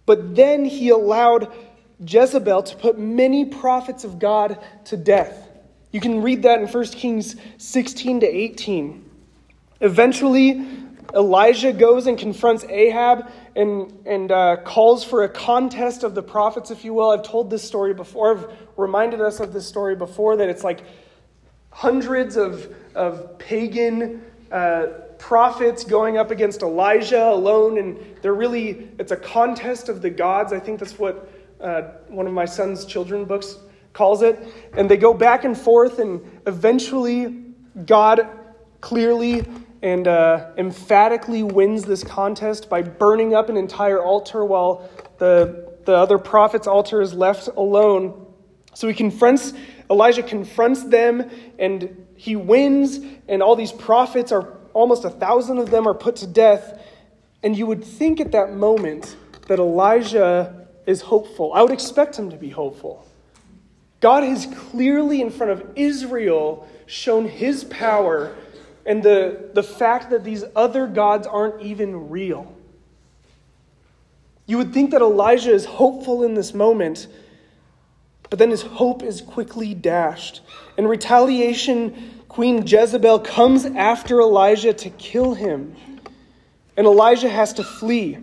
But 0.06 0.34
then 0.34 0.64
he 0.64 0.88
allowed 0.88 1.52
Jezebel 2.00 2.62
to 2.62 2.76
put 2.76 2.98
many 2.98 3.44
prophets 3.44 4.04
of 4.04 4.18
God 4.18 4.58
to 4.86 4.96
death. 4.96 5.48
You 5.92 6.00
can 6.00 6.22
read 6.22 6.42
that 6.44 6.60
in 6.60 6.66
1 6.66 6.84
Kings 6.86 7.36
16 7.58 8.20
to 8.20 8.26
18. 8.26 9.10
Eventually, 9.80 10.66
Elijah 11.14 11.72
goes 11.72 12.06
and 12.06 12.18
confronts 12.18 12.64
Ahab 12.64 13.30
and, 13.56 14.06
and 14.06 14.30
uh, 14.30 14.56
calls 14.64 15.04
for 15.04 15.24
a 15.24 15.28
contest 15.28 16.04
of 16.04 16.14
the 16.14 16.22
prophets, 16.22 16.70
if 16.70 16.84
you 16.84 16.92
will. 16.92 17.10
I've 17.10 17.22
told 17.22 17.50
this 17.50 17.62
story 17.62 17.94
before. 17.94 18.36
I've 18.36 18.58
reminded 18.76 19.20
us 19.20 19.40
of 19.40 19.52
this 19.52 19.66
story 19.66 19.96
before 19.96 20.36
that 20.36 20.48
it's 20.48 20.64
like 20.64 20.84
hundreds 21.70 22.36
of, 22.36 22.74
of 22.94 23.38
pagan 23.38 24.22
uh, 24.52 24.86
prophets 25.18 25.84
going 25.84 26.18
up 26.18 26.30
against 26.30 26.62
Elijah 26.62 27.28
alone, 27.30 27.78
and 27.78 27.98
they're 28.22 28.34
really, 28.34 28.88
it's 28.98 29.12
a 29.12 29.16
contest 29.16 29.88
of 29.88 30.02
the 30.02 30.10
gods. 30.10 30.52
I 30.52 30.60
think 30.60 30.78
that's 30.78 30.98
what 30.98 31.32
uh, 31.60 31.82
one 32.08 32.26
of 32.26 32.32
my 32.32 32.44
son's 32.44 32.84
children 32.84 33.24
books 33.24 33.56
calls 33.92 34.22
it. 34.22 34.38
And 34.76 34.90
they 34.90 34.96
go 34.96 35.14
back 35.14 35.44
and 35.44 35.58
forth, 35.58 35.98
and 35.98 36.20
eventually, 36.46 37.44
God 37.86 38.28
clearly 38.80 39.44
and 39.82 40.08
uh, 40.08 40.50
emphatically 40.56 41.42
wins 41.42 41.85
this 41.85 42.02
contest 42.02 42.68
by 42.68 42.82
burning 42.82 43.35
up 43.35 43.49
an 43.49 43.56
entire 43.56 44.02
altar 44.02 44.44
while 44.44 44.88
the, 45.18 45.73
the 45.85 45.94
other 45.94 46.18
prophet's 46.18 46.66
altar 46.66 47.00
is 47.00 47.14
left 47.14 47.49
alone. 47.56 48.26
So 48.75 48.88
he 48.88 48.94
confronts, 48.94 49.52
Elijah 49.90 50.23
confronts 50.23 50.85
them, 50.85 51.30
and 51.58 52.06
he 52.16 52.37
wins, 52.37 53.00
and 53.28 53.42
all 53.42 53.56
these 53.56 53.73
prophets 53.73 54.32
are 54.32 54.58
almost 54.73 55.04
a 55.04 55.11
thousand 55.11 55.58
of 55.58 55.70
them 55.70 55.87
are 55.87 55.94
put 55.94 56.16
to 56.16 56.26
death. 56.26 56.80
And 57.42 57.56
you 57.56 57.66
would 57.66 57.85
think 57.85 58.20
at 58.20 58.32
that 58.32 58.52
moment 58.52 59.16
that 59.47 59.58
Elijah 59.58 60.66
is 60.87 61.00
hopeful. 61.02 61.52
I 61.54 61.62
would 61.62 61.73
expect 61.73 62.18
him 62.18 62.30
to 62.30 62.37
be 62.37 62.50
hopeful. 62.50 63.06
God 64.00 64.23
has 64.23 64.47
clearly, 64.47 65.20
in 65.20 65.30
front 65.30 65.52
of 65.52 65.73
Israel, 65.75 66.68
shown 66.87 67.26
his 67.26 67.64
power 67.64 68.35
and 68.88 69.02
the, 69.02 69.50
the 69.52 69.62
fact 69.62 70.09
that 70.11 70.25
these 70.25 70.42
other 70.57 70.87
gods 70.87 71.26
aren't 71.26 71.61
even 71.61 72.09
real. 72.09 72.57
You 74.47 74.57
would 74.57 74.73
think 74.73 74.92
that 74.92 75.02
Elijah 75.02 75.52
is 75.52 75.66
hopeful 75.66 76.25
in 76.25 76.33
this 76.33 76.54
moment, 76.54 77.07
but 78.30 78.38
then 78.38 78.50
his 78.50 78.62
hope 78.62 79.02
is 79.02 79.21
quickly 79.21 79.75
dashed. 79.75 80.40
In 80.78 80.87
retaliation, 80.87 82.23
Queen 82.28 82.66
Jezebel 82.66 83.21
comes 83.21 83.66
after 83.66 84.23
Elijah 84.23 84.73
to 84.73 84.88
kill 84.88 85.35
him, 85.35 85.76
and 86.75 86.87
Elijah 86.87 87.28
has 87.28 87.52
to 87.54 87.64
flee. 87.64 88.16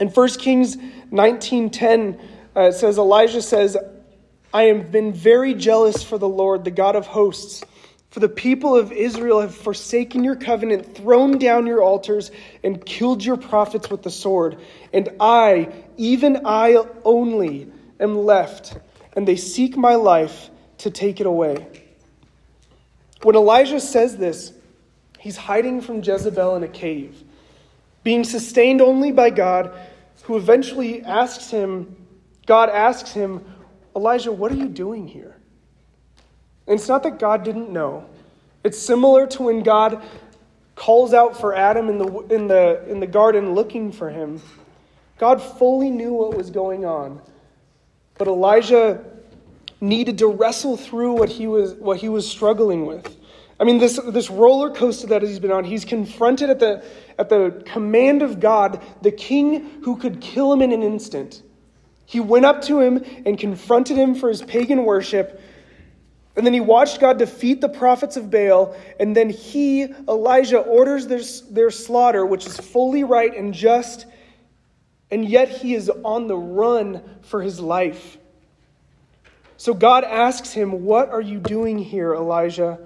In 0.00 0.08
1 0.08 0.28
Kings 0.40 0.76
19:10, 1.12 2.18
uh, 2.56 2.60
it 2.62 2.72
says 2.72 2.98
Elijah 2.98 3.40
says, 3.40 3.76
"I 4.52 4.64
have 4.64 4.90
been 4.90 5.12
very 5.12 5.54
jealous 5.54 6.02
for 6.02 6.18
the 6.18 6.28
Lord, 6.28 6.64
the 6.64 6.72
God 6.72 6.96
of 6.96 7.06
hosts." 7.06 7.62
For 8.16 8.20
the 8.20 8.30
people 8.30 8.74
of 8.74 8.92
Israel 8.92 9.42
have 9.42 9.54
forsaken 9.54 10.24
your 10.24 10.36
covenant, 10.36 10.96
thrown 10.96 11.36
down 11.36 11.66
your 11.66 11.82
altars, 11.82 12.30
and 12.64 12.82
killed 12.82 13.22
your 13.22 13.36
prophets 13.36 13.90
with 13.90 14.02
the 14.02 14.10
sword. 14.10 14.58
And 14.90 15.10
I, 15.20 15.70
even 15.98 16.46
I 16.46 16.82
only, 17.04 17.70
am 18.00 18.16
left, 18.16 18.74
and 19.14 19.28
they 19.28 19.36
seek 19.36 19.76
my 19.76 19.96
life 19.96 20.48
to 20.78 20.90
take 20.90 21.20
it 21.20 21.26
away. 21.26 21.66
When 23.20 23.36
Elijah 23.36 23.80
says 23.80 24.16
this, 24.16 24.50
he's 25.18 25.36
hiding 25.36 25.82
from 25.82 26.02
Jezebel 26.02 26.56
in 26.56 26.62
a 26.62 26.68
cave, 26.68 27.22
being 28.02 28.24
sustained 28.24 28.80
only 28.80 29.12
by 29.12 29.28
God, 29.28 29.78
who 30.22 30.38
eventually 30.38 31.02
asks 31.02 31.50
him, 31.50 31.94
God 32.46 32.70
asks 32.70 33.12
him, 33.12 33.44
Elijah, 33.94 34.32
what 34.32 34.50
are 34.52 34.56
you 34.56 34.70
doing 34.70 35.06
here? 35.06 35.35
And 36.66 36.78
it's 36.78 36.88
not 36.88 37.02
that 37.04 37.18
God 37.18 37.44
didn't 37.44 37.70
know. 37.70 38.06
It's 38.64 38.78
similar 38.78 39.26
to 39.28 39.44
when 39.44 39.62
God 39.62 40.02
calls 40.74 41.14
out 41.14 41.38
for 41.38 41.54
Adam 41.54 41.88
in 41.88 41.98
the, 41.98 42.18
in 42.34 42.48
the, 42.48 42.84
in 42.88 43.00
the 43.00 43.06
garden 43.06 43.54
looking 43.54 43.92
for 43.92 44.10
him. 44.10 44.40
God 45.18 45.40
fully 45.40 45.90
knew 45.90 46.12
what 46.12 46.36
was 46.36 46.50
going 46.50 46.84
on. 46.84 47.20
But 48.18 48.28
Elijah 48.28 49.04
needed 49.80 50.18
to 50.18 50.26
wrestle 50.26 50.76
through 50.76 51.12
what 51.12 51.28
he 51.28 51.46
was, 51.46 51.74
what 51.74 51.98
he 51.98 52.08
was 52.08 52.28
struggling 52.28 52.86
with. 52.86 53.16
I 53.58 53.64
mean, 53.64 53.78
this, 53.78 53.98
this 54.08 54.28
roller 54.30 54.70
coaster 54.70 55.06
that 55.08 55.22
he's 55.22 55.38
been 55.38 55.50
on, 55.50 55.64
he's 55.64 55.84
confronted 55.84 56.50
at 56.50 56.58
the, 56.58 56.84
at 57.18 57.30
the 57.30 57.62
command 57.64 58.20
of 58.20 58.38
God, 58.38 58.82
the 59.00 59.10
king 59.10 59.82
who 59.82 59.96
could 59.96 60.20
kill 60.20 60.52
him 60.52 60.60
in 60.60 60.72
an 60.72 60.82
instant. 60.82 61.42
He 62.04 62.20
went 62.20 62.44
up 62.44 62.62
to 62.62 62.80
him 62.80 63.02
and 63.24 63.38
confronted 63.38 63.96
him 63.96 64.14
for 64.14 64.28
his 64.28 64.42
pagan 64.42 64.84
worship, 64.84 65.40
and 66.36 66.44
then 66.44 66.52
he 66.52 66.60
watched 66.60 67.00
God 67.00 67.18
defeat 67.18 67.62
the 67.62 67.68
prophets 67.68 68.18
of 68.18 68.30
Baal, 68.30 68.76
and 69.00 69.16
then 69.16 69.30
he, 69.30 69.84
Elijah, 70.06 70.58
orders 70.58 71.06
their, 71.06 71.22
their 71.50 71.70
slaughter, 71.70 72.26
which 72.26 72.46
is 72.46 72.58
fully 72.58 73.04
right 73.04 73.34
and 73.34 73.54
just, 73.54 74.04
and 75.10 75.24
yet 75.24 75.48
he 75.48 75.74
is 75.74 75.88
on 75.88 76.26
the 76.26 76.36
run 76.36 77.02
for 77.22 77.40
his 77.40 77.58
life. 77.58 78.18
So 79.56 79.72
God 79.72 80.04
asks 80.04 80.52
him, 80.52 80.84
What 80.84 81.08
are 81.08 81.22
you 81.22 81.38
doing 81.38 81.78
here, 81.78 82.14
Elijah? 82.14 82.78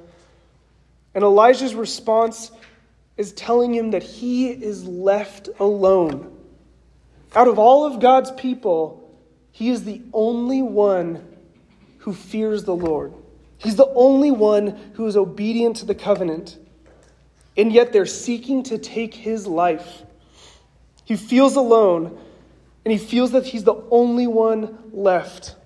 And 1.14 1.24
Elijah's 1.24 1.74
response 1.74 2.52
is 3.16 3.32
telling 3.32 3.74
him 3.74 3.90
that 3.90 4.04
he 4.04 4.48
is 4.48 4.84
left 4.84 5.48
alone. 5.58 6.36
Out 7.34 7.48
of 7.48 7.58
all 7.58 7.84
of 7.84 7.98
God's 7.98 8.30
people, 8.30 9.18
he 9.50 9.70
is 9.70 9.82
the 9.82 10.00
only 10.12 10.62
one 10.62 11.26
who 11.98 12.14
fears 12.14 12.62
the 12.62 12.74
Lord. 12.74 13.12
He's 13.60 13.76
the 13.76 13.92
only 13.94 14.30
one 14.30 14.68
who 14.94 15.06
is 15.06 15.16
obedient 15.16 15.76
to 15.76 15.84
the 15.84 15.94
covenant. 15.94 16.56
And 17.56 17.72
yet 17.72 17.92
they're 17.92 18.06
seeking 18.06 18.62
to 18.64 18.78
take 18.78 19.14
his 19.14 19.46
life. 19.46 20.02
He 21.04 21.16
feels 21.16 21.56
alone, 21.56 22.18
and 22.84 22.92
he 22.92 22.98
feels 22.98 23.32
that 23.32 23.44
he's 23.46 23.64
the 23.64 23.82
only 23.90 24.26
one 24.26 24.78
left. 24.92 25.56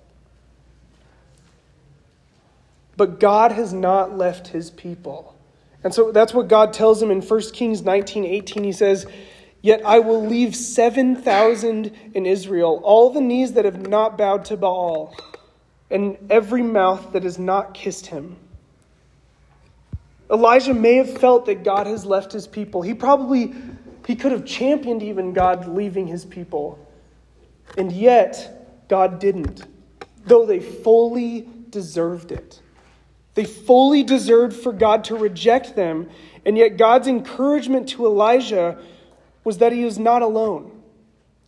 But 2.97 3.19
God 3.19 3.53
has 3.53 3.71
not 3.71 4.17
left 4.17 4.47
his 4.49 4.71
people. 4.71 5.33
And 5.83 5.93
so 5.93 6.11
that's 6.11 6.33
what 6.33 6.47
God 6.47 6.73
tells 6.73 7.01
him 7.01 7.11
in 7.11 7.21
1 7.21 7.41
Kings 7.51 7.83
19 7.83 8.25
18. 8.25 8.63
He 8.63 8.71
says, 8.71 9.05
Yet 9.61 9.85
I 9.85 9.99
will 9.99 10.25
leave 10.25 10.55
7,000 10.55 11.91
in 12.13 12.25
Israel, 12.25 12.81
all 12.83 13.11
the 13.11 13.21
knees 13.21 13.53
that 13.53 13.65
have 13.65 13.87
not 13.87 14.17
bowed 14.17 14.45
to 14.45 14.57
Baal 14.57 15.15
and 15.89 16.17
every 16.29 16.63
mouth 16.63 17.13
that 17.13 17.23
has 17.23 17.37
not 17.37 17.73
kissed 17.73 18.07
him. 18.07 18.35
Elijah 20.31 20.73
may 20.73 20.95
have 20.95 21.17
felt 21.19 21.45
that 21.45 21.63
God 21.63 21.85
has 21.85 22.05
left 22.05 22.31
his 22.31 22.47
people. 22.47 22.81
He 22.81 22.93
probably 22.93 23.53
he 24.07 24.15
could 24.15 24.31
have 24.31 24.45
championed 24.45 25.01
even 25.01 25.33
God 25.33 25.67
leaving 25.67 26.07
his 26.07 26.25
people. 26.25 26.79
And 27.77 27.91
yet 27.91 28.87
God 28.87 29.19
didn't, 29.19 29.63
though 30.25 30.45
they 30.45 30.59
fully 30.59 31.47
deserved 31.69 32.31
it. 32.31 32.61
They 33.33 33.45
fully 33.45 34.03
deserved 34.03 34.55
for 34.55 34.71
God 34.71 35.03
to 35.05 35.15
reject 35.15 35.75
them, 35.75 36.09
and 36.45 36.57
yet 36.57 36.77
God's 36.77 37.07
encouragement 37.07 37.89
to 37.89 38.05
Elijah 38.05 38.77
was 39.43 39.57
that 39.57 39.73
he 39.73 39.83
was 39.83 39.99
not 39.99 40.21
alone. 40.21 40.71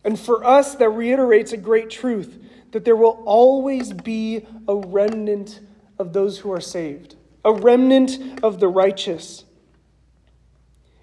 And 0.04 0.18
for 0.18 0.44
us, 0.44 0.74
that 0.76 0.88
reiterates 0.90 1.52
a 1.52 1.56
great 1.56 1.90
truth 1.90 2.38
that 2.72 2.84
there 2.84 2.96
will 2.96 3.22
always 3.24 3.92
be 3.92 4.46
a 4.66 4.74
remnant 4.74 5.60
of 5.98 6.12
those 6.12 6.38
who 6.38 6.52
are 6.52 6.60
saved, 6.60 7.16
a 7.44 7.52
remnant 7.52 8.42
of 8.42 8.60
the 8.60 8.68
righteous. 8.68 9.44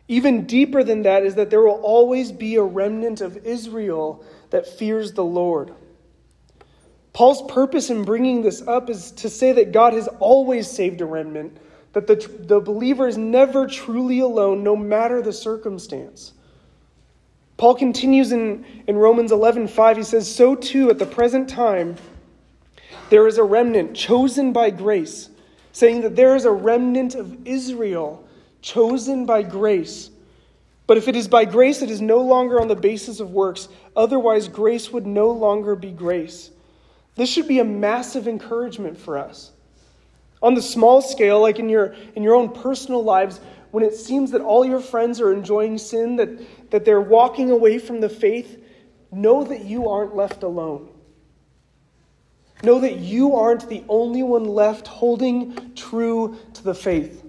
Even 0.08 0.46
deeper 0.46 0.84
than 0.84 1.02
that 1.04 1.24
is 1.24 1.36
that 1.36 1.50
there 1.50 1.62
will 1.62 1.82
always 1.82 2.32
be 2.32 2.56
a 2.56 2.64
remnant 2.64 3.22
of 3.22 3.38
Israel 3.38 4.24
that 4.52 4.68
fears 4.68 5.14
the 5.14 5.24
Lord. 5.24 5.74
Paul's 7.14 7.50
purpose 7.52 7.90
in 7.90 8.04
bringing 8.04 8.42
this 8.42 8.62
up 8.68 8.90
is 8.90 9.12
to 9.14 9.30
say 9.30 9.54
that 9.54 9.72
God 9.72 9.94
has 9.94 10.08
always 10.20 10.70
saved 10.70 11.02
a 11.02 11.06
remnant, 11.06 11.58
that 11.94 12.08
the, 12.08 12.16
the 12.42 12.60
believer 12.60 13.08
is 13.08 13.18
never 13.18 13.68
truly 13.68 14.20
alone, 14.20 14.64
no 14.64 14.76
matter 14.76 15.22
the 15.22 15.34
circumstance. 15.34 16.34
Paul 17.58 17.76
continues 17.76 18.32
in, 18.32 18.66
in 18.88 18.98
Romans 18.98 19.32
11 19.32 19.68
5. 19.68 19.98
He 19.98 20.04
says, 20.04 20.34
So 20.34 20.56
too, 20.56 20.90
at 20.90 21.00
the 21.00 21.06
present 21.06 21.50
time, 21.50 21.96
there 23.10 23.28
is 23.28 23.38
a 23.38 23.44
remnant 23.44 23.96
chosen 23.96 24.52
by 24.52 24.70
grace, 24.72 25.30
saying 25.72 26.02
that 26.02 26.16
there 26.16 26.36
is 26.36 26.46
a 26.46 26.52
remnant 26.52 27.16
of 27.16 27.48
Israel 27.48 28.28
chosen 28.62 29.26
by 29.26 29.44
grace. 29.44 30.10
But 30.88 30.98
if 30.98 31.08
it 31.08 31.16
is 31.16 31.28
by 31.28 31.46
grace, 31.46 31.82
it 31.82 31.90
is 31.90 32.02
no 32.02 32.20
longer 32.20 32.60
on 32.60 32.68
the 32.68 32.76
basis 32.76 33.20
of 33.20 33.32
works. 33.32 33.70
Otherwise, 33.96 34.48
grace 34.48 34.92
would 34.92 35.08
no 35.08 35.32
longer 35.32 35.76
be 35.76 35.92
grace. 35.92 36.52
This 37.16 37.30
should 37.30 37.48
be 37.48 37.60
a 37.60 37.66
massive 37.66 38.28
encouragement 38.28 38.98
for 38.98 39.18
us. 39.18 39.52
On 40.44 40.54
the 40.54 40.62
small 40.62 41.02
scale, 41.02 41.42
like 41.42 41.60
in 41.60 41.70
your, 41.70 41.96
in 42.16 42.22
your 42.22 42.36
own 42.36 42.50
personal 42.50 43.04
lives, 43.04 43.40
when 43.72 43.84
it 43.84 43.96
seems 43.96 44.32
that 44.32 44.42
all 44.42 44.64
your 44.64 44.80
friends 44.80 45.20
are 45.20 45.34
enjoying 45.34 45.78
sin, 45.78 46.18
that, 46.18 46.30
that 46.72 46.86
they're 46.86 47.02
walking 47.02 47.52
away 47.52 47.80
from 47.80 48.02
the 48.02 48.10
faith, 48.10 48.64
know 49.12 49.44
that 49.44 49.66
you 49.66 49.90
aren't 49.90 50.16
left 50.16 50.44
alone. 50.44 50.90
Know 52.64 52.80
that 52.80 52.98
you 52.98 53.36
aren't 53.36 53.68
the 53.70 53.84
only 53.90 54.24
one 54.24 54.46
left 54.46 54.88
holding 54.88 55.74
true 55.76 56.38
to 56.54 56.64
the 56.64 56.74
faith. 56.74 57.24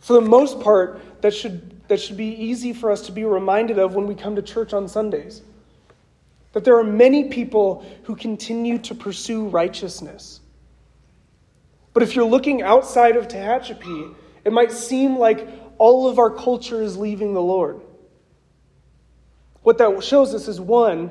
For 0.00 0.14
the 0.14 0.20
most 0.20 0.60
part, 0.60 1.00
that 1.22 1.32
should, 1.32 1.86
that 1.88 2.00
should 2.00 2.16
be 2.16 2.34
easy 2.34 2.72
for 2.72 2.90
us 2.90 3.02
to 3.02 3.12
be 3.12 3.24
reminded 3.24 3.78
of 3.78 3.94
when 3.94 4.06
we 4.06 4.14
come 4.14 4.34
to 4.36 4.42
church 4.42 4.72
on 4.72 4.88
Sundays. 4.88 5.42
That 6.52 6.64
there 6.64 6.76
are 6.78 6.84
many 6.84 7.28
people 7.28 7.84
who 8.04 8.16
continue 8.16 8.78
to 8.78 8.94
pursue 8.94 9.46
righteousness. 9.48 10.40
But 11.92 12.02
if 12.02 12.16
you're 12.16 12.24
looking 12.24 12.62
outside 12.62 13.16
of 13.16 13.28
Tehachapi, 13.28 14.14
it 14.44 14.52
might 14.52 14.72
seem 14.72 15.16
like 15.16 15.46
all 15.80 16.06
of 16.06 16.18
our 16.18 16.28
culture 16.28 16.82
is 16.82 16.98
leaving 16.98 17.32
the 17.32 17.40
Lord. 17.40 17.80
What 19.62 19.78
that 19.78 20.04
shows 20.04 20.34
us 20.34 20.46
is 20.46 20.60
one, 20.60 21.10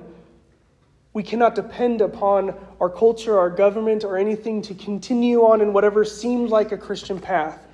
we 1.12 1.24
cannot 1.24 1.56
depend 1.56 2.02
upon 2.02 2.54
our 2.80 2.90
culture, 2.90 3.40
our 3.40 3.50
government, 3.50 4.04
or 4.04 4.16
anything 4.16 4.62
to 4.62 4.76
continue 4.76 5.40
on 5.42 5.62
in 5.62 5.74
whatever 5.74 6.06
seemed 6.06 6.52
like 6.52 6.72
a 6.72 6.78
Christian 6.78 7.20
path. 7.20 7.66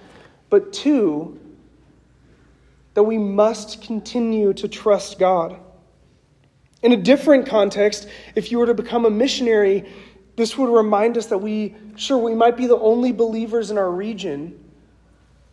But 0.50 0.72
two, 0.72 1.38
that 2.94 3.04
we 3.04 3.18
must 3.18 3.82
continue 3.82 4.54
to 4.54 4.70
trust 4.70 5.20
God. 5.20 5.60
In 6.82 6.94
a 6.94 6.98
different 6.98 7.46
context, 7.46 8.08
if 8.36 8.54
you 8.54 8.58
were 8.58 8.68
to 8.68 8.74
become 8.74 9.04
a 9.04 9.10
missionary, 9.10 9.84
this 10.38 10.58
would 10.58 10.70
remind 10.70 11.18
us 11.18 11.26
that 11.26 11.40
we, 11.40 11.76
sure, 11.98 12.18
we 12.18 12.34
might 12.34 12.56
be 12.56 12.68
the 12.68 12.80
only 12.80 13.12
believers 13.12 13.70
in 13.70 13.78
our 13.78 13.92
region, 13.92 14.58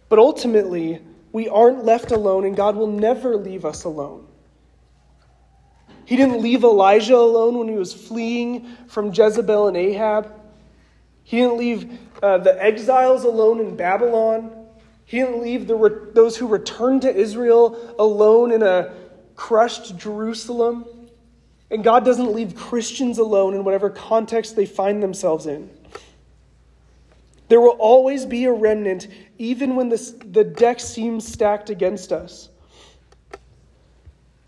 but 0.09 0.21
ultimately, 0.21 1.01
we 1.33 1.49
aren't 1.49 1.85
left 1.85 2.13
alone, 2.13 2.45
and 2.45 2.55
God 2.55 2.77
will 2.77 2.87
never 2.87 3.37
leave 3.37 3.65
us 3.65 3.85
alone. 3.85 4.27
He 6.05 6.17
didn't 6.17 6.43
leave 6.43 6.63
Elijah 6.63 7.17
alone 7.17 7.59
when 7.59 7.69
he 7.69 7.75
was 7.75 7.95
fleeing 7.95 8.67
from 8.89 9.13
Jezebel 9.13 9.69
and 9.69 9.77
Ahab. 9.77 10.33
He 11.23 11.39
didn't 11.39 11.57
leave 11.57 11.99
uh, 12.23 12.39
the 12.39 12.63
exiles 12.63 13.25
alone 13.25 13.61
in 13.61 13.77
Babylon. 13.77 14.67
He 15.05 15.19
didn't 15.19 15.41
leave 15.41 15.67
the 15.67 15.77
re- 15.77 16.13
those 16.13 16.37
who 16.37 16.47
returned 16.49 17.03
to 17.03 17.15
Israel 17.15 17.95
alone 17.99 18.53
in 18.53 18.63
a 18.63 18.93
crushed 19.37 19.97
Jerusalem. 19.97 20.85
And 21.71 21.83
God 21.83 22.05
doesn't 22.05 22.33
leave 22.33 22.55
Christians 22.55 23.19
alone 23.19 23.55
in 23.55 23.65
whatever 23.65 23.89
context 23.89 24.57
they 24.57 24.67
find 24.67 25.03
themselves 25.03 25.47
in. 25.47 25.71
There 27.53 27.61
will 27.61 27.77
always 27.79 28.25
be 28.25 28.47
a 28.47 28.51
remnant, 28.51 29.09
even 29.37 29.77
when 29.77 29.91
this, 29.91 30.13
the 30.13 30.43
deck 30.43 30.81
seems 30.81 31.31
stacked 31.31 31.69
against 31.69 32.11
us. 32.11 32.49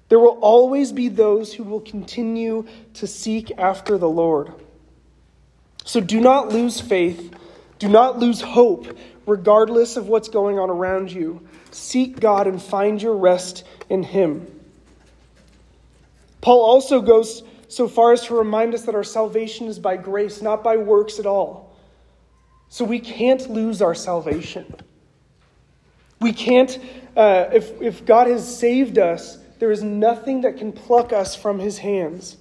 There 0.08 0.18
will 0.18 0.38
always 0.40 0.90
be 0.90 1.08
those 1.08 1.52
who 1.52 1.64
will 1.64 1.82
continue 1.82 2.66
to 2.94 3.06
seek 3.06 3.52
after 3.58 3.98
the 3.98 4.08
Lord. 4.08 4.54
So 5.84 6.00
do 6.00 6.18
not 6.18 6.48
lose 6.48 6.80
faith. 6.80 7.34
Do 7.78 7.90
not 7.90 8.18
lose 8.18 8.40
hope, 8.40 8.96
regardless 9.26 9.98
of 9.98 10.08
what's 10.08 10.30
going 10.30 10.58
on 10.58 10.70
around 10.70 11.12
you. 11.12 11.46
Seek 11.72 12.18
God 12.18 12.46
and 12.46 12.62
find 12.62 13.02
your 13.02 13.18
rest 13.18 13.64
in 13.90 14.02
Him. 14.02 14.46
Paul 16.40 16.64
also 16.64 17.02
goes 17.02 17.42
so 17.68 17.86
far 17.86 18.14
as 18.14 18.22
to 18.28 18.34
remind 18.34 18.72
us 18.72 18.86
that 18.86 18.94
our 18.94 19.04
salvation 19.04 19.66
is 19.66 19.78
by 19.78 19.98
grace, 19.98 20.40
not 20.40 20.64
by 20.64 20.78
works 20.78 21.18
at 21.18 21.26
all. 21.26 21.63
So 22.74 22.84
we 22.84 22.98
can't 22.98 23.48
lose 23.48 23.80
our 23.80 23.94
salvation. 23.94 24.74
We 26.20 26.32
can't, 26.32 26.76
uh, 27.16 27.44
if, 27.52 27.80
if 27.80 28.04
God 28.04 28.26
has 28.26 28.58
saved 28.58 28.98
us, 28.98 29.38
there 29.60 29.70
is 29.70 29.84
nothing 29.84 30.40
that 30.40 30.56
can 30.56 30.72
pluck 30.72 31.12
us 31.12 31.36
from 31.36 31.60
his 31.60 31.78
hands. 31.78 32.36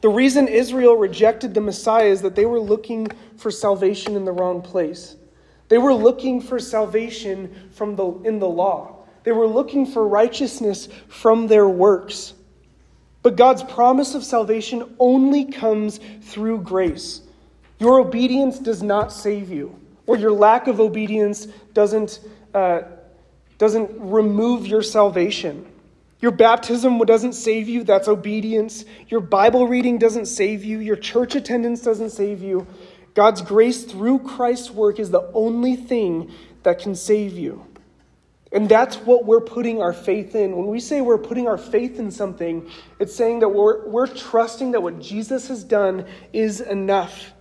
The 0.00 0.08
reason 0.08 0.48
Israel 0.48 0.96
rejected 0.96 1.54
the 1.54 1.60
Messiah 1.60 2.06
is 2.06 2.20
that 2.22 2.34
they 2.34 2.46
were 2.46 2.58
looking 2.58 3.06
for 3.36 3.52
salvation 3.52 4.16
in 4.16 4.24
the 4.24 4.32
wrong 4.32 4.60
place. 4.60 5.14
They 5.68 5.78
were 5.78 5.94
looking 5.94 6.40
for 6.40 6.58
salvation 6.58 7.70
from 7.70 7.94
the, 7.94 8.06
in 8.24 8.40
the 8.40 8.48
law. 8.48 9.04
They 9.22 9.30
were 9.30 9.46
looking 9.46 9.86
for 9.86 10.08
righteousness 10.08 10.88
from 11.06 11.46
their 11.46 11.68
works. 11.68 12.34
But 13.22 13.36
God's 13.36 13.62
promise 13.62 14.16
of 14.16 14.24
salvation 14.24 14.96
only 14.98 15.44
comes 15.44 16.00
through 16.22 16.62
grace. 16.62 17.20
Your 17.80 17.98
obedience 17.98 18.58
does 18.58 18.82
not 18.82 19.10
save 19.10 19.50
you, 19.50 19.76
or 20.06 20.16
your 20.16 20.32
lack 20.32 20.68
of 20.68 20.80
obedience 20.80 21.46
doesn't, 21.72 22.20
uh, 22.54 22.82
doesn't 23.56 23.90
remove 23.98 24.66
your 24.66 24.82
salvation. 24.82 25.66
Your 26.20 26.30
baptism 26.30 26.98
doesn't 26.98 27.32
save 27.32 27.70
you, 27.70 27.82
that's 27.82 28.06
obedience. 28.06 28.84
Your 29.08 29.20
Bible 29.20 29.66
reading 29.66 29.96
doesn't 29.96 30.26
save 30.26 30.62
you, 30.62 30.78
your 30.78 30.96
church 30.96 31.34
attendance 31.34 31.80
doesn't 31.80 32.10
save 32.10 32.42
you. 32.42 32.66
God's 33.14 33.40
grace 33.40 33.84
through 33.84 34.20
Christ's 34.20 34.70
work 34.70 35.00
is 35.00 35.10
the 35.10 35.30
only 35.32 35.74
thing 35.74 36.30
that 36.62 36.80
can 36.80 36.94
save 36.94 37.32
you. 37.32 37.64
And 38.52 38.68
that's 38.68 38.96
what 38.96 39.24
we're 39.24 39.40
putting 39.40 39.80
our 39.80 39.94
faith 39.94 40.34
in. 40.34 40.54
When 40.54 40.66
we 40.66 40.80
say 40.80 41.00
we're 41.00 41.18
putting 41.18 41.48
our 41.48 41.56
faith 41.56 41.98
in 41.98 42.10
something, 42.10 42.68
it's 42.98 43.14
saying 43.14 43.40
that 43.40 43.48
we're, 43.48 43.88
we're 43.88 44.06
trusting 44.06 44.72
that 44.72 44.82
what 44.82 45.00
Jesus 45.00 45.48
has 45.48 45.64
done 45.64 46.04
is 46.34 46.60
enough. 46.60 47.32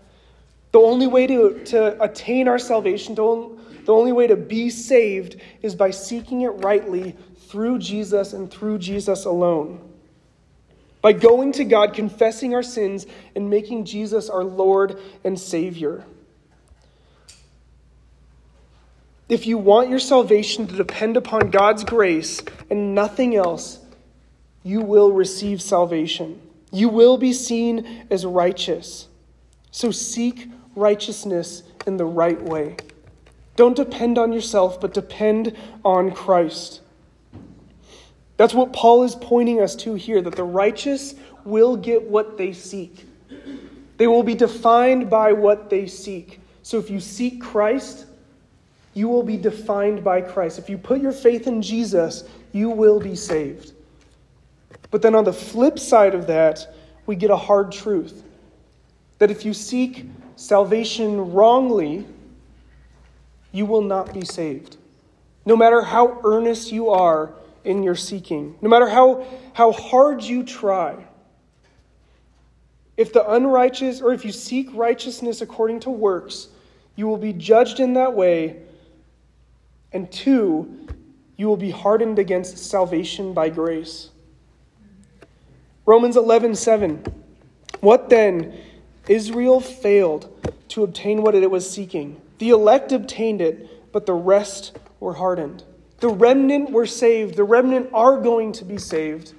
The 0.71 0.79
only 0.79 1.08
way 1.08 1.25
to, 1.27 1.63
to 1.65 2.01
attain 2.01 2.47
our 2.47 2.60
salvation, 2.60 3.15
the 3.15 3.23
only 3.88 4.12
way 4.12 4.27
to 4.27 4.36
be 4.36 4.69
saved, 4.69 5.38
is 5.62 5.73
by 5.75 5.91
seeking 5.91 6.41
it 6.41 6.49
rightly 6.49 7.15
through 7.47 7.79
Jesus 7.79 8.34
and 8.34 8.51
through 8.51 8.77
Jesus 8.77 9.25
alone. 9.25 9.82
By 11.01 11.13
going 11.13 11.53
to 11.53 11.63
God, 11.63 11.93
confessing 11.93 12.53
our 12.53 12.62
sins, 12.62 13.08
and 13.36 13.49
making 13.49 13.86
Jesus 13.86 14.29
our 14.29 14.43
Lord 14.43 14.99
and 15.23 15.39
Savior. 15.39 16.05
If 19.29 19.47
you 19.47 19.58
want 19.58 19.89
your 19.89 19.99
salvation 19.99 20.67
to 20.67 20.75
depend 20.75 21.15
upon 21.15 21.51
God's 21.51 21.84
grace 21.84 22.41
and 22.69 22.93
nothing 22.93 23.36
else, 23.36 23.79
you 24.63 24.82
will 24.82 25.12
receive 25.12 25.62
salvation. 25.62 26.41
You 26.71 26.89
will 26.89 27.17
be 27.17 27.34
seen 27.34 28.05
as 28.12 28.25
righteous. 28.25 29.08
So 29.71 29.91
seek 29.91 30.47
righteousness 30.79 31.63
in 31.85 31.97
the 31.97 32.05
right 32.05 32.41
way. 32.41 32.77
Don't 33.55 33.75
depend 33.75 34.17
on 34.17 34.31
yourself, 34.31 34.79
but 34.79 34.93
depend 34.93 35.55
on 35.83 36.11
Christ. 36.11 36.81
That's 38.37 38.53
what 38.53 38.71
Paul 38.71 39.03
is 39.03 39.15
pointing 39.15 39.59
us 39.59 39.75
to 39.77 39.95
here 39.95 40.21
that 40.21 40.35
the 40.35 40.45
righteous 40.45 41.15
will 41.43 41.75
get 41.75 42.01
what 42.01 42.37
they 42.37 42.53
seek. 42.53 43.05
They 43.97 44.07
will 44.07 44.23
be 44.23 44.33
defined 44.33 45.09
by 45.09 45.33
what 45.33 45.69
they 45.69 45.87
seek. 45.87 46.39
So 46.63 46.79
if 46.79 46.89
you 46.89 47.01
seek 47.01 47.41
Christ, 47.41 48.05
you 48.93 49.09
will 49.09 49.23
be 49.23 49.35
defined 49.35 50.03
by 50.03 50.21
Christ. 50.21 50.57
If 50.57 50.69
you 50.69 50.77
put 50.77 51.01
your 51.01 51.11
faith 51.11 51.47
in 51.47 51.61
Jesus, 51.61 52.23
you 52.53 52.69
will 52.69 52.99
be 52.99 53.15
saved. 53.15 53.73
But 54.89 55.01
then 55.01 55.15
on 55.15 55.25
the 55.25 55.33
flip 55.33 55.77
side 55.77 56.15
of 56.15 56.27
that, 56.27 56.73
we 57.05 57.15
get 57.15 57.29
a 57.29 57.37
hard 57.37 57.71
truth 57.71 58.23
that 59.17 59.29
if 59.29 59.43
you 59.45 59.53
seek 59.53 60.05
salvation 60.39 61.34
wrongly, 61.34 62.06
you 63.52 63.65
will 63.65 63.82
not 63.82 64.13
be 64.13 64.23
saved. 64.23 64.78
No 65.45 65.58
matter 65.58 65.82
how 65.82 66.21
earnest 66.23 66.71
you 66.71 66.91
are 66.91 67.34
in 67.65 67.84
your 67.84 67.95
seeking, 67.95 68.56
no 68.62 68.69
matter 68.69 68.88
how, 68.88 69.25
how 69.52 69.73
hard 69.73 70.23
you 70.23 70.43
try, 70.43 70.95
if 72.95 73.12
the 73.12 73.30
unrighteous, 73.30 74.02
or 74.02 74.13
if 74.13 74.23
you 74.23 74.32
seek 74.32 74.69
righteousness 74.73 75.41
according 75.41 75.82
to 75.82 75.89
works, 75.89 76.47
you 76.95 77.06
will 77.06 77.17
be 77.17 77.34
judged 77.34 77.82
in 77.82 77.93
that 77.95 78.13
way. 78.13 78.62
And 79.91 80.10
two, 80.10 80.88
you 81.36 81.47
will 81.47 81.58
be 81.58 81.71
hardened 81.71 82.17
against 82.17 82.58
salvation 82.58 83.34
by 83.34 83.49
grace. 83.49 84.10
Romans 85.86 86.15
11, 86.15 86.56
7. 86.56 87.04
What 87.82 88.10
then? 88.10 88.58
Israel 89.10 89.60
failed 89.60 90.54
to 90.69 90.84
obtain 90.84 91.24
what 91.24 91.36
it 91.36 91.50
was 91.50 91.69
seeking. 91.69 92.22
The 92.38 92.52
elect 92.52 92.91
obtained 92.91 93.41
it, 93.41 93.91
but 93.91 94.06
the 94.06 94.13
rest 94.13 94.78
were 95.00 95.15
hardened. 95.15 95.63
The 96.00 96.10
remnant 96.10 96.69
were 96.69 96.86
saved. 96.86 97.36
The 97.36 97.43
remnant 97.43 97.89
are 97.91 98.22
going 98.22 98.52
to 98.54 98.65
be 98.65 98.78
saved. 98.78 99.34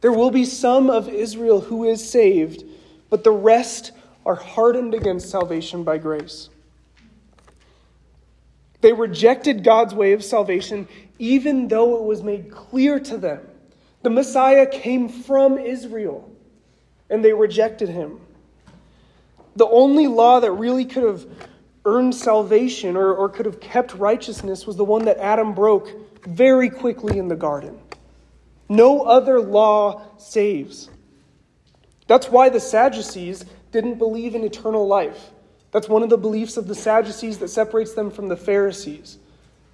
There 0.00 0.12
will 0.12 0.32
be 0.32 0.44
some 0.44 0.90
of 0.90 1.08
Israel 1.08 1.60
who 1.60 1.84
is 1.84 2.06
saved, 2.10 2.64
but 3.08 3.22
the 3.22 3.30
rest 3.30 3.92
are 4.26 4.34
hardened 4.34 4.92
against 4.92 5.30
salvation 5.30 5.84
by 5.84 5.98
grace. 5.98 6.50
They 8.80 8.92
rejected 8.92 9.62
God's 9.64 9.94
way 9.94 10.12
of 10.12 10.24
salvation, 10.24 10.88
even 11.20 11.68
though 11.68 11.96
it 11.96 12.02
was 12.02 12.24
made 12.24 12.50
clear 12.50 12.98
to 13.00 13.16
them. 13.16 13.40
The 14.02 14.10
Messiah 14.10 14.66
came 14.66 15.08
from 15.08 15.58
Israel, 15.58 16.30
and 17.08 17.24
they 17.24 17.32
rejected 17.32 17.88
him. 17.88 18.20
The 19.56 19.66
only 19.66 20.06
law 20.06 20.40
that 20.40 20.52
really 20.52 20.84
could 20.84 21.02
have 21.02 21.26
earned 21.84 22.14
salvation 22.14 22.96
or, 22.96 23.14
or 23.14 23.28
could 23.28 23.46
have 23.46 23.60
kept 23.60 23.94
righteousness 23.94 24.66
was 24.66 24.76
the 24.76 24.84
one 24.84 25.04
that 25.06 25.18
Adam 25.18 25.54
broke 25.54 25.88
very 26.26 26.68
quickly 26.68 27.18
in 27.18 27.28
the 27.28 27.36
garden. 27.36 27.78
No 28.68 29.02
other 29.02 29.40
law 29.40 30.02
saves. 30.18 30.90
That's 32.06 32.28
why 32.28 32.48
the 32.48 32.60
Sadducees 32.60 33.44
didn't 33.72 33.98
believe 33.98 34.34
in 34.34 34.44
eternal 34.44 34.86
life. 34.86 35.30
That's 35.72 35.88
one 35.88 36.02
of 36.02 36.10
the 36.10 36.18
beliefs 36.18 36.56
of 36.56 36.66
the 36.66 36.74
Sadducees 36.74 37.38
that 37.38 37.48
separates 37.48 37.94
them 37.94 38.10
from 38.10 38.28
the 38.28 38.36
Pharisees. 38.36 39.18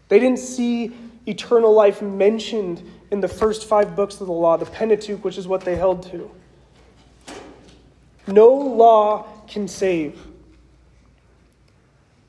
They 0.08 0.18
didn't 0.18 0.40
see 0.40 0.92
eternal 1.26 1.72
life 1.72 2.02
mentioned 2.02 2.82
in 3.10 3.20
the 3.20 3.28
first 3.28 3.68
five 3.68 3.96
books 3.96 4.20
of 4.20 4.26
the 4.26 4.32
law, 4.32 4.56
the 4.56 4.66
Pentateuch, 4.66 5.24
which 5.24 5.38
is 5.38 5.48
what 5.48 5.62
they 5.62 5.76
held 5.76 6.02
to. 6.10 6.30
No 8.26 8.48
law 8.52 9.26
can 9.48 9.68
save. 9.68 10.18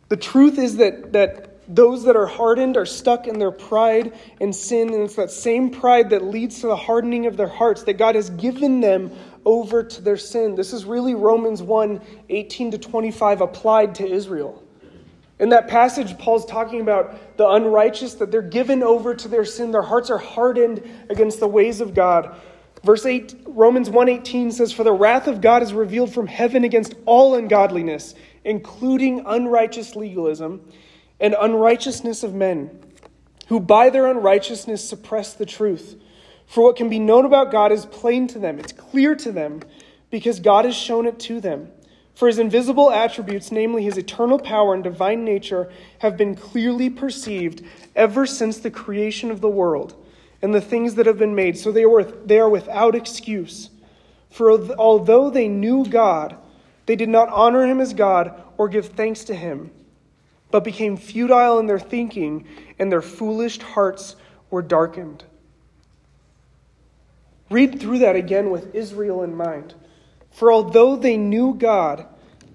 The 0.10 0.18
truth 0.18 0.60
is 0.60 0.78
that, 0.78 1.14
that 1.14 1.54
those 1.68 2.04
that 2.04 2.16
are 2.16 2.26
hardened 2.26 2.78
are 2.78 2.86
stuck 2.86 3.28
in 3.28 3.40
their 3.40 3.52
pride 3.52 4.14
and 4.42 4.56
sin, 4.56 4.94
and 4.94 5.04
it's 5.04 5.16
that 5.16 5.32
same 5.32 5.70
pride 5.70 6.10
that 6.12 6.24
leads 6.24 6.62
to 6.62 6.68
the 6.68 6.76
hardening 6.76 7.26
of 7.26 7.38
their 7.38 7.48
hearts 7.48 7.84
that 7.84 7.94
God 7.94 8.16
has 8.16 8.30
given 8.32 8.82
them 8.82 9.12
over 9.46 9.84
to 9.84 10.02
their 10.02 10.18
sin. 10.18 10.56
This 10.56 10.74
is 10.74 10.86
really 10.86 11.16
Romans 11.16 11.62
1 11.62 12.02
18 12.30 12.72
to 12.72 12.78
25 12.78 13.42
applied 13.42 13.96
to 13.96 14.08
Israel. 14.08 14.64
In 15.40 15.50
that 15.50 15.68
passage, 15.68 16.18
Paul's 16.18 16.46
talking 16.46 16.82
about 16.82 17.38
the 17.38 17.48
unrighteous, 17.48 18.14
that 18.16 18.32
they're 18.32 18.42
given 18.42 18.84
over 18.84 19.16
to 19.16 19.28
their 19.28 19.46
sin. 19.46 19.72
Their 19.72 19.82
hearts 19.82 20.10
are 20.10 20.18
hardened 20.18 20.88
against 21.10 21.40
the 21.40 21.48
ways 21.48 21.82
of 21.82 21.94
God. 21.94 22.40
Verse 22.84 23.06
8, 23.06 23.36
Romans 23.48 23.90
1:18 23.90 24.52
says, 24.52 24.74
For 24.74 24.84
the 24.84 24.92
wrath 24.92 25.28
of 25.28 25.40
God 25.40 25.64
is 25.64 25.74
revealed 25.74 26.14
from 26.14 26.28
heaven 26.28 26.66
against 26.66 26.96
all 27.06 27.36
ungodliness, 27.36 28.14
including 28.44 29.24
unrighteous 29.26 29.96
legalism 29.96 30.70
and 31.20 31.34
unrighteousness 31.40 32.24
of 32.24 32.34
men, 32.34 32.78
who 33.48 33.62
by 33.62 33.90
their 33.90 34.08
unrighteousness 34.08 34.84
suppress 34.84 35.34
the 35.34 35.46
truth. 35.46 35.96
For 36.46 36.62
what 36.62 36.76
can 36.76 36.90
be 36.90 37.00
known 37.00 37.26
about 37.26 37.52
God 37.52 37.72
is 37.72 37.86
plain 37.86 38.28
to 38.28 38.40
them, 38.40 38.60
it's 38.60 38.74
clear 38.74 39.16
to 39.16 39.32
them, 39.32 39.62
because 40.10 40.42
God 40.42 40.66
has 40.66 40.76
shown 40.76 41.06
it 41.08 41.20
to 41.22 41.40
them. 41.40 41.70
For 42.16 42.28
his 42.28 42.38
invisible 42.38 42.92
attributes, 42.92 43.52
namely 43.52 43.84
his 43.84 43.98
eternal 43.98 44.38
power 44.38 44.74
and 44.74 44.84
divine 44.84 45.24
nature, 45.24 45.72
have 46.00 46.18
been 46.18 46.36
clearly 46.36 46.90
perceived 46.90 47.64
ever 47.96 48.26
since 48.26 48.60
the 48.60 48.70
creation 48.70 49.32
of 49.32 49.40
the 49.40 49.50
world 49.50 49.96
and 50.44 50.54
the 50.54 50.62
things 50.62 50.96
that 50.96 51.06
have 51.06 51.18
been 51.18 51.34
made, 51.34 51.58
so 51.58 51.72
they 51.72 51.86
are, 51.86 52.04
they 52.04 52.38
are 52.38 52.50
without 52.50 52.94
excuse. 52.94 53.70
For 54.30 54.52
although 54.76 55.30
they 55.30 55.48
knew 55.48 55.86
God, 55.86 56.36
they 56.86 56.98
did 56.98 57.08
not 57.08 57.30
honor 57.30 57.66
him 57.66 57.80
as 57.80 57.94
God 57.94 58.44
or 58.58 58.68
give 58.68 58.90
thanks 58.90 59.24
to 59.26 59.36
him, 59.36 59.72
but 60.52 60.66
became 60.66 60.98
futile 60.98 61.60
in 61.60 61.68
their 61.68 61.80
thinking, 61.80 62.46
and 62.78 62.92
their 62.92 63.02
foolish 63.02 63.58
hearts 63.60 64.18
were 64.50 64.62
darkened. 64.62 65.24
Read 67.50 67.80
through 67.80 68.00
that 68.00 68.18
again 68.18 68.50
with 68.50 68.76
Israel 68.76 69.24
in 69.24 69.36
mind. 69.36 69.74
For 70.32 70.52
although 70.52 70.98
they 70.98 71.16
knew 71.16 71.54
God, 71.54 72.06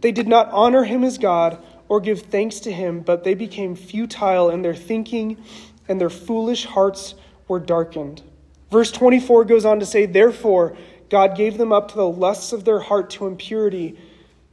they 0.02 0.12
did 0.12 0.28
not 0.28 0.50
honor 0.50 0.84
him 0.84 1.04
as 1.04 1.16
God 1.16 1.58
or 1.88 2.00
give 2.00 2.20
thanks 2.20 2.60
to 2.60 2.72
him, 2.72 3.00
but 3.00 3.24
they 3.24 3.34
became 3.34 3.74
futile 3.74 4.50
in 4.50 4.60
their 4.60 4.74
thinking, 4.74 5.42
and 5.88 5.98
their 5.98 6.10
foolish 6.10 6.66
hearts 6.66 7.14
were 7.48 7.58
darkened. 7.58 8.22
Verse 8.70 8.92
24 8.92 9.46
goes 9.46 9.64
on 9.64 9.80
to 9.80 9.86
say, 9.86 10.06
Therefore, 10.06 10.76
God 11.08 11.36
gave 11.36 11.58
them 11.58 11.72
up 11.72 11.88
to 11.90 11.96
the 11.96 12.08
lusts 12.08 12.52
of 12.52 12.64
their 12.64 12.80
heart 12.80 13.10
to 13.10 13.26
impurity, 13.26 13.98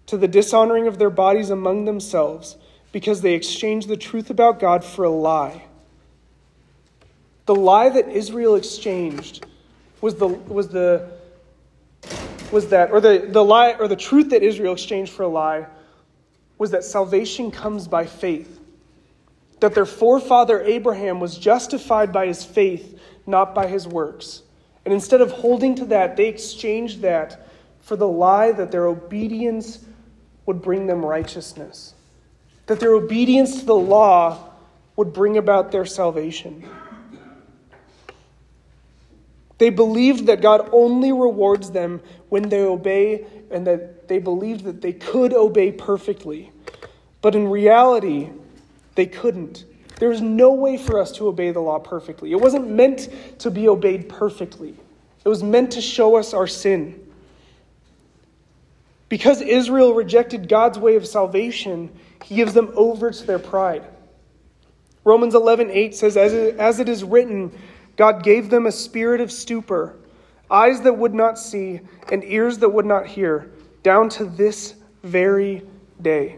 to 0.07 0.17
the 0.17 0.27
dishonoring 0.27 0.87
of 0.87 0.97
their 0.97 1.09
bodies 1.09 1.49
among 1.49 1.85
themselves, 1.85 2.55
because 2.91 3.21
they 3.21 3.33
exchanged 3.33 3.89
the 3.89 3.97
truth 3.97 4.29
about 4.29 4.59
God 4.59 4.83
for 4.83 5.03
a 5.03 5.09
lie. 5.09 5.65
The 7.45 7.55
lie 7.55 7.89
that 7.89 8.07
Israel 8.07 8.55
exchanged 8.55 9.45
was 10.01 10.15
the, 10.15 10.27
was 10.27 10.69
the 10.69 11.11
was 12.51 12.69
that, 12.69 12.91
or 12.91 13.01
the, 13.01 13.27
the 13.29 13.43
lie, 13.43 13.73
or 13.73 13.87
the 13.87 13.95
truth 13.95 14.29
that 14.29 14.43
Israel 14.43 14.73
exchanged 14.73 15.11
for 15.11 15.23
a 15.23 15.27
lie, 15.27 15.65
was 16.57 16.71
that 16.71 16.83
salvation 16.83 17.51
comes 17.51 17.87
by 17.87 18.05
faith. 18.05 18.59
That 19.65 19.73
their 19.73 19.87
forefather 19.87 20.61
Abraham 20.61 21.19
was 21.19 21.39
justified 21.39 22.13
by 22.13 22.27
his 22.27 22.45
faith, 22.45 22.99
not 23.25 23.55
by 23.55 23.65
his 23.65 23.87
works. 23.87 24.43
And 24.85 24.93
instead 24.93 25.21
of 25.21 25.31
holding 25.31 25.73
to 25.77 25.85
that, 25.85 26.17
they 26.17 26.27
exchanged 26.27 27.01
that 27.01 27.47
for 27.79 27.95
the 27.95 28.07
lie 28.07 28.51
that 28.51 28.71
their 28.71 28.85
obedience 28.85 29.83
would 30.45 30.61
bring 30.61 30.85
them 30.85 31.03
righteousness. 31.03 31.95
That 32.67 32.79
their 32.79 32.93
obedience 32.93 33.61
to 33.61 33.65
the 33.65 33.73
law 33.73 34.51
would 34.97 35.13
bring 35.13 35.35
about 35.35 35.71
their 35.71 35.87
salvation. 35.87 36.69
They 39.57 39.71
believed 39.71 40.27
that 40.27 40.41
God 40.41 40.69
only 40.73 41.11
rewards 41.11 41.71
them 41.71 42.01
when 42.29 42.49
they 42.49 42.61
obey, 42.61 43.25
and 43.49 43.65
that 43.65 44.07
they 44.09 44.19
believed 44.19 44.65
that 44.65 44.81
they 44.81 44.93
could 44.93 45.33
obey 45.33 45.71
perfectly. 45.71 46.51
But 47.23 47.33
in 47.33 47.47
reality, 47.47 48.29
they 48.95 49.05
couldn't. 49.05 49.65
There 49.99 50.09
was 50.09 50.21
no 50.21 50.53
way 50.53 50.77
for 50.77 50.99
us 50.99 51.11
to 51.13 51.27
obey 51.27 51.51
the 51.51 51.61
law 51.61 51.79
perfectly. 51.79 52.31
It 52.31 52.39
wasn't 52.39 52.69
meant 52.69 53.09
to 53.39 53.51
be 53.51 53.69
obeyed 53.69 54.09
perfectly, 54.09 54.75
it 55.23 55.29
was 55.29 55.43
meant 55.43 55.71
to 55.71 55.81
show 55.81 56.17
us 56.17 56.33
our 56.33 56.47
sin. 56.47 57.01
Because 59.07 59.39
Israel 59.41 59.93
rejected 59.93 60.49
God's 60.49 60.79
way 60.79 60.95
of 60.95 61.05
salvation, 61.05 61.91
he 62.23 62.35
gives 62.35 62.53
them 62.53 62.73
over 62.75 63.11
to 63.11 63.25
their 63.25 63.39
pride. 63.39 63.83
Romans 65.03 65.35
11:8 65.35 65.93
says 65.93 66.17
as 66.17 66.33
it, 66.33 66.57
as 66.57 66.79
it 66.79 66.89
is 66.89 67.03
written 67.03 67.51
God 67.95 68.23
gave 68.23 68.49
them 68.49 68.65
a 68.65 68.71
spirit 68.71 69.21
of 69.21 69.31
stupor, 69.31 69.95
eyes 70.51 70.81
that 70.81 70.97
would 70.97 71.13
not 71.13 71.39
see, 71.39 71.79
and 72.11 72.23
ears 72.23 72.57
that 72.57 72.69
would 72.69 72.85
not 72.85 73.05
hear, 73.05 73.51
down 73.83 74.09
to 74.09 74.25
this 74.25 74.75
very 75.03 75.61
day. 76.01 76.37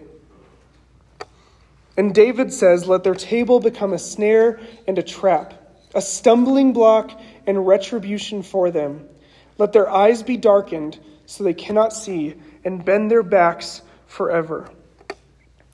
And 1.98 2.14
David 2.14 2.54
says, 2.54 2.88
Let 2.88 3.04
their 3.04 3.16
table 3.16 3.60
become 3.60 3.92
a 3.92 4.00
snare 4.00 4.60
and 4.88 4.98
a 4.98 5.04
trap, 5.04 5.54
a 5.94 6.02
stumbling 6.02 6.72
block 6.72 7.20
and 7.46 7.66
retribution 7.66 8.44
for 8.44 8.72
them. 8.72 9.10
Let 9.58 9.74
their 9.74 9.90
eyes 9.90 10.22
be 10.22 10.38
darkened 10.38 11.00
so 11.26 11.44
they 11.44 11.54
cannot 11.54 11.92
see, 11.92 12.36
and 12.64 12.86
bend 12.86 13.12
their 13.12 13.24
backs 13.24 13.82
forever. 14.06 14.70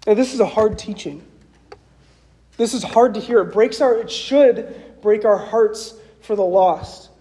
And 0.07 0.17
this 0.17 0.33
is 0.33 0.39
a 0.39 0.47
hard 0.47 0.79
teaching. 0.79 1.23
This 2.57 2.73
is 2.73 2.81
hard 2.81 3.13
to 3.15 3.19
hear. 3.19 3.41
It 3.41 3.53
breaks 3.53 3.79
our, 3.79 3.99
it 3.99 4.09
should 4.09 5.01
break 5.01 5.25
our 5.25 5.37
hearts 5.37 5.93
for 6.21 6.35
the 6.35 6.43
lost. 6.43 7.11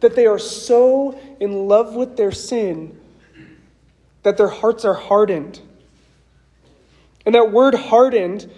That 0.00 0.14
they 0.14 0.26
are 0.26 0.38
so 0.38 1.18
in 1.40 1.68
love 1.68 1.94
with 1.94 2.18
their 2.18 2.32
sin 2.32 3.00
that 4.24 4.36
their 4.36 4.48
hearts 4.48 4.84
are 4.84 4.94
hardened. 4.94 5.60
And 7.26 7.34
that 7.34 7.52
word 7.52 7.74
hardened 7.74 8.50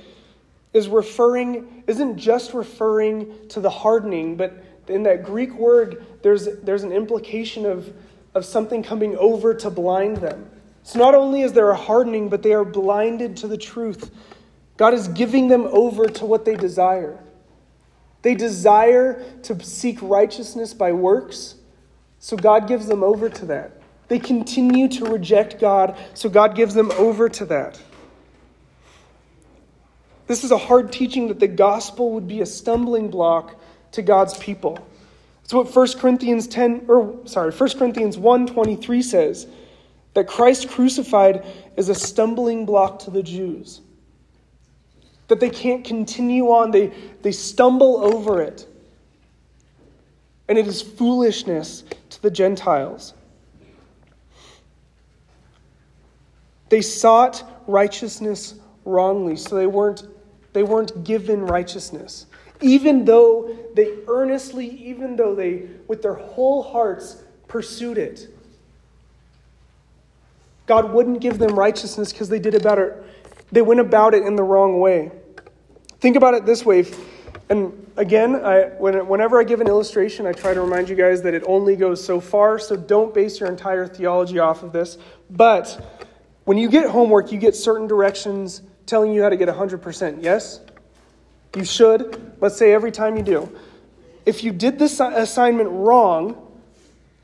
is 0.72 0.88
referring, 0.88 1.84
isn't 1.86 2.18
just 2.18 2.52
referring 2.52 3.48
to 3.48 3.60
the 3.60 3.70
hardening, 3.70 4.36
but 4.36 4.52
in 4.88 5.02
that 5.04 5.24
Greek 5.24 5.54
word, 5.54 6.04
there's, 6.22 6.48
there's 6.62 6.82
an 6.82 6.92
implication 6.92 7.64
of, 7.66 7.92
of 8.34 8.44
something 8.44 8.82
coming 8.82 9.16
over 9.16 9.54
to 9.54 9.70
blind 9.70 10.18
them, 10.18 10.50
So 10.82 10.98
not 10.98 11.14
only 11.14 11.42
is 11.42 11.52
there 11.52 11.70
a 11.70 11.76
hardening, 11.76 12.28
but 12.28 12.42
they 12.42 12.52
are 12.52 12.64
blinded 12.64 13.36
to 13.38 13.48
the 13.48 13.56
truth. 13.56 14.10
God 14.76 14.94
is 14.94 15.08
giving 15.08 15.48
them 15.48 15.66
over 15.72 16.06
to 16.06 16.26
what 16.26 16.44
they 16.44 16.54
desire. 16.54 17.18
They 18.22 18.34
desire 18.34 19.24
to 19.44 19.62
seek 19.64 19.98
righteousness 20.02 20.74
by 20.74 20.92
works, 20.92 21.54
so 22.18 22.36
God 22.36 22.68
gives 22.68 22.86
them 22.86 23.02
over 23.02 23.28
to 23.28 23.46
that. 23.46 23.80
They 24.08 24.18
continue 24.18 24.88
to 24.88 25.06
reject 25.06 25.58
God, 25.58 25.98
so 26.14 26.28
God 26.28 26.54
gives 26.54 26.74
them 26.74 26.92
over 26.92 27.28
to 27.28 27.44
that. 27.46 27.80
This 30.26 30.42
is 30.42 30.50
a 30.50 30.58
hard 30.58 30.92
teaching 30.92 31.28
that 31.28 31.40
the 31.40 31.48
gospel 31.48 32.12
would 32.12 32.26
be 32.26 32.40
a 32.40 32.46
stumbling 32.46 33.10
block 33.10 33.56
to 33.92 34.02
God's 34.02 34.36
people. 34.38 34.78
It's 35.44 35.54
what 35.54 35.74
1 35.74 35.88
Corinthians 35.98 36.48
10 36.48 36.86
or 36.88 37.20
sorry, 37.26 37.52
1 37.52 37.78
Corinthians 37.78 38.16
1:23 38.16 39.02
says 39.02 39.46
that 40.14 40.26
Christ 40.26 40.68
crucified 40.68 41.44
is 41.76 41.88
a 41.88 41.94
stumbling 41.94 42.66
block 42.66 42.98
to 43.00 43.10
the 43.10 43.22
Jews. 43.22 43.80
That 45.28 45.40
they 45.40 45.50
can't 45.50 45.84
continue 45.84 46.46
on, 46.46 46.70
they, 46.70 46.92
they 47.22 47.32
stumble 47.32 47.98
over 48.02 48.40
it. 48.40 48.66
And 50.48 50.56
it 50.56 50.66
is 50.66 50.82
foolishness 50.82 51.84
to 52.10 52.22
the 52.22 52.30
Gentiles. 52.30 53.12
They 56.68 56.80
sought 56.80 57.44
righteousness 57.66 58.54
wrongly, 58.84 59.36
so 59.36 59.56
they 59.56 59.66
weren't, 59.66 60.04
they 60.56 60.62
weren't 60.62 61.04
given 61.04 61.44
righteousness. 61.44 62.24
Even 62.62 63.04
though 63.04 63.54
they 63.74 63.98
earnestly, 64.08 64.66
even 64.66 65.14
though 65.14 65.34
they, 65.34 65.68
with 65.86 66.00
their 66.00 66.14
whole 66.14 66.62
hearts, 66.62 67.22
pursued 67.46 67.98
it. 67.98 68.34
God 70.64 70.94
wouldn't 70.94 71.20
give 71.20 71.36
them 71.36 71.58
righteousness 71.58 72.10
because 72.10 72.30
they 72.30 72.38
did 72.38 72.54
about 72.54 72.78
it. 72.78 73.04
They 73.52 73.60
went 73.60 73.80
about 73.80 74.14
it 74.14 74.22
in 74.22 74.34
the 74.34 74.42
wrong 74.42 74.80
way. 74.80 75.10
Think 76.00 76.16
about 76.16 76.32
it 76.32 76.46
this 76.46 76.64
way. 76.64 76.86
And 77.50 77.90
again, 77.98 78.36
I, 78.36 78.68
whenever 78.78 79.38
I 79.38 79.44
give 79.44 79.60
an 79.60 79.68
illustration, 79.68 80.24
I 80.24 80.32
try 80.32 80.54
to 80.54 80.62
remind 80.62 80.88
you 80.88 80.96
guys 80.96 81.20
that 81.20 81.34
it 81.34 81.44
only 81.46 81.76
goes 81.76 82.02
so 82.02 82.18
far, 82.18 82.58
so 82.58 82.76
don't 82.76 83.12
base 83.12 83.40
your 83.40 83.50
entire 83.50 83.86
theology 83.86 84.38
off 84.38 84.62
of 84.62 84.72
this. 84.72 84.96
But 85.28 86.00
when 86.44 86.56
you 86.56 86.70
get 86.70 86.88
homework, 86.88 87.30
you 87.30 87.36
get 87.38 87.54
certain 87.54 87.86
directions 87.86 88.62
telling 88.86 89.12
you 89.12 89.22
how 89.22 89.28
to 89.28 89.36
get 89.36 89.48
100%. 89.48 90.22
Yes? 90.22 90.60
You 91.54 91.64
should. 91.64 92.36
Let's 92.40 92.56
say 92.56 92.72
every 92.72 92.92
time 92.92 93.16
you 93.16 93.22
do. 93.22 93.58
If 94.24 94.42
you 94.42 94.52
did 94.52 94.78
this 94.78 95.00
assignment 95.00 95.70
wrong, 95.70 96.36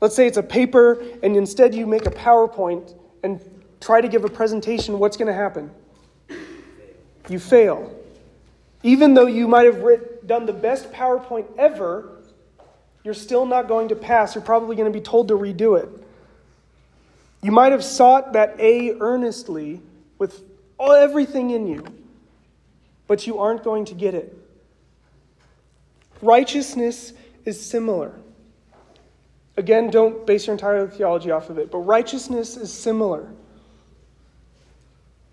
let's 0.01 0.15
say 0.15 0.27
it's 0.27 0.37
a 0.37 0.43
paper 0.43 1.03
and 1.21 1.35
instead 1.35 1.73
you 1.73 1.85
make 1.85 2.05
a 2.05 2.11
PowerPoint 2.11 2.95
and 3.23 3.41
try 3.79 4.01
to 4.01 4.07
give 4.07 4.23
a 4.23 4.29
presentation, 4.29 4.99
what's 4.99 5.17
going 5.17 5.27
to 5.27 5.33
happen? 5.33 5.71
You 7.29 7.39
fail. 7.39 7.93
Even 8.83 9.13
though 9.13 9.27
you 9.27 9.47
might 9.47 9.65
have 9.65 9.81
writ- 9.81 10.27
done 10.27 10.45
the 10.45 10.53
best 10.53 10.91
PowerPoint 10.91 11.45
ever, 11.57 12.21
you're 13.03 13.13
still 13.13 13.45
not 13.45 13.67
going 13.67 13.89
to 13.89 13.95
pass. 13.95 14.35
You're 14.35 14.43
probably 14.43 14.75
going 14.75 14.91
to 14.91 14.97
be 14.97 15.03
told 15.03 15.27
to 15.29 15.35
redo 15.35 15.81
it. 15.81 15.89
You 17.41 17.51
might 17.51 17.71
have 17.73 17.83
sought 17.83 18.33
that 18.33 18.55
A 18.59 18.97
earnestly 18.99 19.81
with 20.17 20.41
all, 20.83 20.91
everything 20.93 21.51
in 21.51 21.67
you, 21.67 21.85
but 23.07 23.25
you 23.25 23.39
aren't 23.39 23.63
going 23.63 23.85
to 23.85 23.93
get 23.93 24.13
it. 24.13 24.37
Righteousness 26.21 27.13
is 27.45 27.63
similar. 27.63 28.13
Again, 29.57 29.89
don't 29.89 30.25
base 30.25 30.47
your 30.47 30.53
entire 30.53 30.87
theology 30.87 31.31
off 31.31 31.49
of 31.49 31.57
it, 31.57 31.71
but 31.71 31.79
righteousness 31.79 32.57
is 32.57 32.73
similar. 32.73 33.29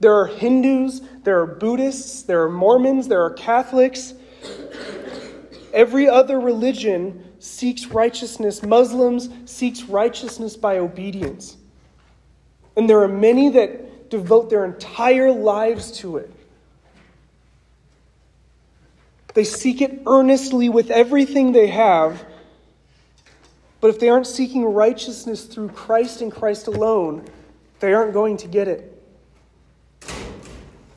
There 0.00 0.14
are 0.14 0.26
Hindus, 0.26 1.00
there 1.24 1.40
are 1.40 1.46
Buddhists, 1.46 2.22
there 2.22 2.42
are 2.42 2.50
Mormons, 2.50 3.08
there 3.08 3.22
are 3.22 3.30
Catholics. 3.30 4.14
Every 5.72 6.08
other 6.08 6.40
religion 6.40 7.24
seeks 7.38 7.86
righteousness. 7.86 8.62
Muslims 8.62 9.28
seeks 9.44 9.84
righteousness 9.84 10.56
by 10.56 10.78
obedience. 10.78 11.56
And 12.76 12.88
there 12.88 13.02
are 13.02 13.08
many 13.08 13.50
that 13.50 13.89
devote 14.10 14.50
their 14.50 14.64
entire 14.64 15.30
lives 15.32 15.92
to 15.98 16.18
it. 16.18 16.32
They 19.34 19.44
seek 19.44 19.80
it 19.80 20.02
earnestly 20.06 20.68
with 20.68 20.90
everything 20.90 21.52
they 21.52 21.68
have. 21.68 22.24
But 23.80 23.88
if 23.88 24.00
they 24.00 24.08
aren't 24.08 24.26
seeking 24.26 24.64
righteousness 24.64 25.44
through 25.44 25.70
Christ 25.70 26.20
and 26.20 26.30
Christ 26.30 26.66
alone, 26.66 27.24
they 27.78 27.94
aren't 27.94 28.12
going 28.12 28.36
to 28.38 28.48
get 28.48 28.68
it. 28.68 29.02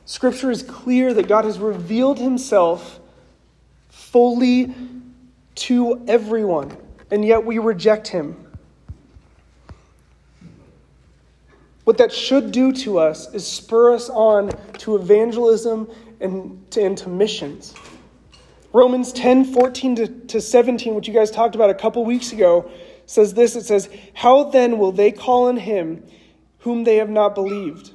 Scripture 0.04 0.50
is 0.50 0.62
clear 0.62 1.14
that 1.14 1.28
God 1.28 1.44
has 1.44 1.58
revealed 1.58 2.18
himself 2.18 3.00
fully 3.88 4.74
to 5.54 6.04
everyone, 6.06 6.76
and 7.10 7.24
yet 7.24 7.44
we 7.44 7.58
reject 7.58 8.08
him. 8.08 8.43
What 11.84 11.98
that 11.98 12.12
should 12.12 12.50
do 12.50 12.72
to 12.72 12.98
us 12.98 13.32
is 13.34 13.46
spur 13.46 13.94
us 13.94 14.08
on 14.08 14.50
to 14.78 14.96
evangelism 14.96 15.90
and 16.20 16.70
to, 16.70 16.82
and 16.82 16.98
to 16.98 17.08
missions. 17.08 17.74
Romans 18.72 19.12
10 19.12 19.44
14 19.44 19.96
to, 19.96 20.06
to 20.08 20.40
17, 20.40 20.94
which 20.94 21.06
you 21.06 21.14
guys 21.14 21.30
talked 21.30 21.54
about 21.54 21.70
a 21.70 21.74
couple 21.74 22.04
weeks 22.04 22.32
ago, 22.32 22.70
says 23.06 23.34
this 23.34 23.54
it 23.54 23.64
says, 23.64 23.88
How 24.14 24.44
then 24.44 24.78
will 24.78 24.92
they 24.92 25.12
call 25.12 25.48
on 25.48 25.58
him 25.58 26.02
whom 26.58 26.84
they 26.84 26.96
have 26.96 27.10
not 27.10 27.34
believed? 27.34 27.92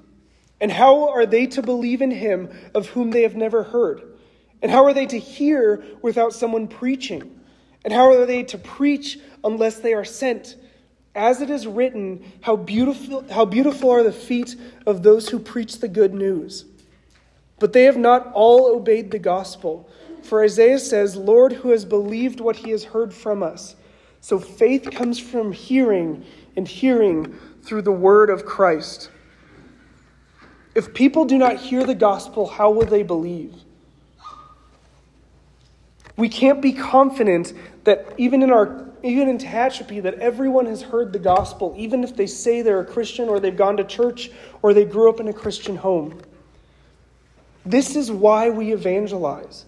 And 0.62 0.72
how 0.72 1.10
are 1.10 1.26
they 1.26 1.48
to 1.48 1.62
believe 1.62 2.02
in 2.02 2.12
him 2.12 2.50
of 2.76 2.90
whom 2.90 3.12
they 3.12 3.24
have 3.24 3.36
never 3.36 3.64
heard? 3.64 4.04
And 4.62 4.72
how 4.72 4.86
are 4.86 4.94
they 4.94 5.06
to 5.08 5.18
hear 5.18 5.84
without 6.02 6.34
someone 6.34 6.68
preaching? 6.68 7.40
And 7.84 7.94
how 7.94 8.12
are 8.12 8.26
they 8.26 8.44
to 8.44 8.58
preach 8.58 9.20
unless 9.44 9.80
they 9.80 9.94
are 9.94 10.06
sent? 10.06 10.58
As 11.16 11.42
it 11.42 11.50
is 11.50 11.66
written, 11.68 12.24
how 12.42 12.56
beautiful, 12.56 13.26
how 13.32 13.46
beautiful 13.46 13.90
are 13.90 14.04
the 14.04 14.12
feet 14.12 14.56
of 14.86 15.04
those 15.04 15.30
who 15.30 15.40
preach 15.40 15.80
the 15.80 15.88
good 15.88 16.14
news. 16.14 16.66
But 17.60 17.74
they 17.74 17.84
have 17.84 17.98
not 17.98 18.32
all 18.34 18.68
obeyed 18.76 19.12
the 19.12 19.20
gospel. 19.20 19.90
For 20.24 20.44
Isaiah 20.44 20.80
says, 20.80 21.16
Lord, 21.16 21.52
who 21.54 21.70
has 21.72 21.86
believed 21.86 22.40
what 22.40 22.58
he 22.58 22.72
has 22.72 22.84
heard 22.84 23.14
from 23.14 23.44
us? 23.44 23.76
So 24.22 24.40
faith 24.40 24.90
comes 24.92 25.20
from 25.20 25.52
hearing, 25.52 26.26
and 26.56 26.68
hearing 26.68 27.38
through 27.64 27.84
the 27.84 27.92
word 27.92 28.30
of 28.30 28.46
Christ. 28.46 29.10
If 30.76 30.94
people 30.94 31.26
do 31.26 31.38
not 31.38 31.58
hear 31.58 31.84
the 31.84 31.96
gospel, 31.96 32.48
how 32.48 32.70
will 32.70 32.86
they 32.86 33.04
believe? 33.04 33.56
We 36.20 36.28
can't 36.28 36.62
be 36.62 36.74
confident 36.74 37.54
that 37.86 38.14
even 38.18 38.44
in 38.44 38.52
our 38.52 38.86
even 39.02 39.30
in 39.30 39.38
Tehachapi, 39.38 40.04
that 40.04 40.16
everyone 40.16 40.66
has 40.66 40.82
heard 40.82 41.14
the 41.14 41.20
gospel, 41.20 41.74
even 41.78 42.04
if 42.04 42.18
they 42.18 42.28
say 42.28 42.62
they're 42.62 42.82
a 42.82 42.86
Christian 42.86 43.30
or 43.30 43.40
they've 43.40 43.56
gone 43.56 43.78
to 43.78 43.86
church 43.86 44.30
or 44.62 44.74
they 44.74 44.84
grew 44.84 45.10
up 45.10 45.22
in 45.22 45.30
a 45.30 45.34
Christian 45.34 45.78
home. 45.78 46.20
This 47.66 47.96
is 47.96 48.12
why 48.12 48.50
we 48.50 48.74
evangelize. 48.74 49.64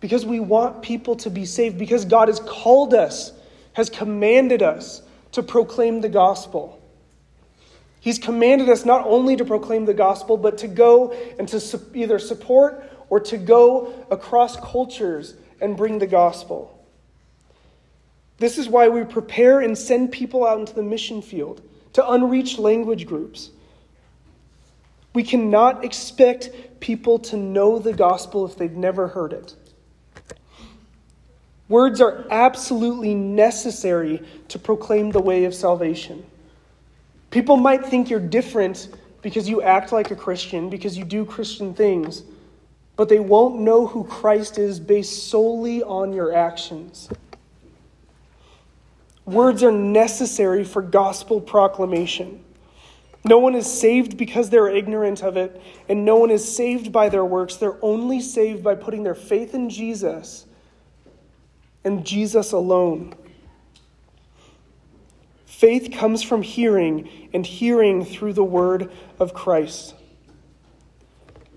Because 0.00 0.26
we 0.26 0.40
want 0.40 0.82
people 0.82 1.14
to 1.14 1.30
be 1.30 1.46
saved, 1.46 1.78
because 1.78 2.04
God 2.04 2.26
has 2.26 2.40
called 2.40 2.92
us, 2.92 3.32
has 3.74 3.88
commanded 3.88 4.64
us 4.64 5.02
to 5.30 5.44
proclaim 5.44 6.00
the 6.00 6.08
gospel. 6.08 6.82
He's 8.00 8.18
commanded 8.18 8.68
us 8.68 8.84
not 8.84 9.06
only 9.06 9.36
to 9.36 9.44
proclaim 9.44 9.84
the 9.84 9.94
gospel, 9.94 10.36
but 10.36 10.58
to 10.58 10.66
go 10.66 11.12
and 11.38 11.46
to 11.46 11.80
either 11.94 12.18
support 12.18 12.82
or 13.10 13.20
to 13.20 13.36
go 13.36 14.06
across 14.10 14.56
cultures 14.56 15.34
and 15.60 15.76
bring 15.76 15.98
the 15.98 16.06
gospel. 16.06 16.76
This 18.38 18.56
is 18.56 18.68
why 18.68 18.88
we 18.88 19.04
prepare 19.04 19.60
and 19.60 19.76
send 19.76 20.12
people 20.12 20.46
out 20.46 20.58
into 20.58 20.74
the 20.74 20.82
mission 20.82 21.20
field 21.20 21.62
to 21.92 22.10
unreached 22.10 22.58
language 22.58 23.06
groups. 23.06 23.50
We 25.12 25.22
cannot 25.22 25.84
expect 25.84 26.50
people 26.80 27.18
to 27.18 27.36
know 27.36 27.78
the 27.78 27.92
gospel 27.92 28.46
if 28.46 28.56
they've 28.56 28.70
never 28.72 29.08
heard 29.08 29.32
it. 29.32 29.54
Words 31.68 32.00
are 32.00 32.26
absolutely 32.30 33.14
necessary 33.14 34.22
to 34.48 34.58
proclaim 34.58 35.10
the 35.10 35.20
way 35.20 35.44
of 35.44 35.54
salvation. 35.54 36.24
People 37.30 37.56
might 37.56 37.84
think 37.86 38.10
you're 38.10 38.18
different 38.18 38.88
because 39.22 39.48
you 39.48 39.62
act 39.62 39.92
like 39.92 40.10
a 40.10 40.16
Christian, 40.16 40.68
because 40.68 40.96
you 40.96 41.04
do 41.04 41.24
Christian 41.24 41.74
things, 41.74 42.22
but 43.00 43.08
they 43.08 43.18
won't 43.18 43.58
know 43.58 43.86
who 43.86 44.04
Christ 44.04 44.58
is 44.58 44.78
based 44.78 45.30
solely 45.30 45.82
on 45.82 46.12
your 46.12 46.34
actions. 46.34 47.08
Words 49.24 49.62
are 49.62 49.72
necessary 49.72 50.64
for 50.64 50.82
gospel 50.82 51.40
proclamation. 51.40 52.44
No 53.24 53.38
one 53.38 53.54
is 53.54 53.66
saved 53.66 54.18
because 54.18 54.50
they're 54.50 54.68
ignorant 54.68 55.22
of 55.22 55.38
it, 55.38 55.62
and 55.88 56.04
no 56.04 56.16
one 56.16 56.30
is 56.30 56.54
saved 56.54 56.92
by 56.92 57.08
their 57.08 57.24
works. 57.24 57.56
They're 57.56 57.82
only 57.82 58.20
saved 58.20 58.62
by 58.62 58.74
putting 58.74 59.02
their 59.02 59.14
faith 59.14 59.54
in 59.54 59.70
Jesus 59.70 60.44
and 61.82 62.04
Jesus 62.04 62.52
alone. 62.52 63.14
Faith 65.46 65.90
comes 65.90 66.22
from 66.22 66.42
hearing, 66.42 67.08
and 67.32 67.46
hearing 67.46 68.04
through 68.04 68.34
the 68.34 68.44
word 68.44 68.92
of 69.18 69.32
Christ. 69.32 69.94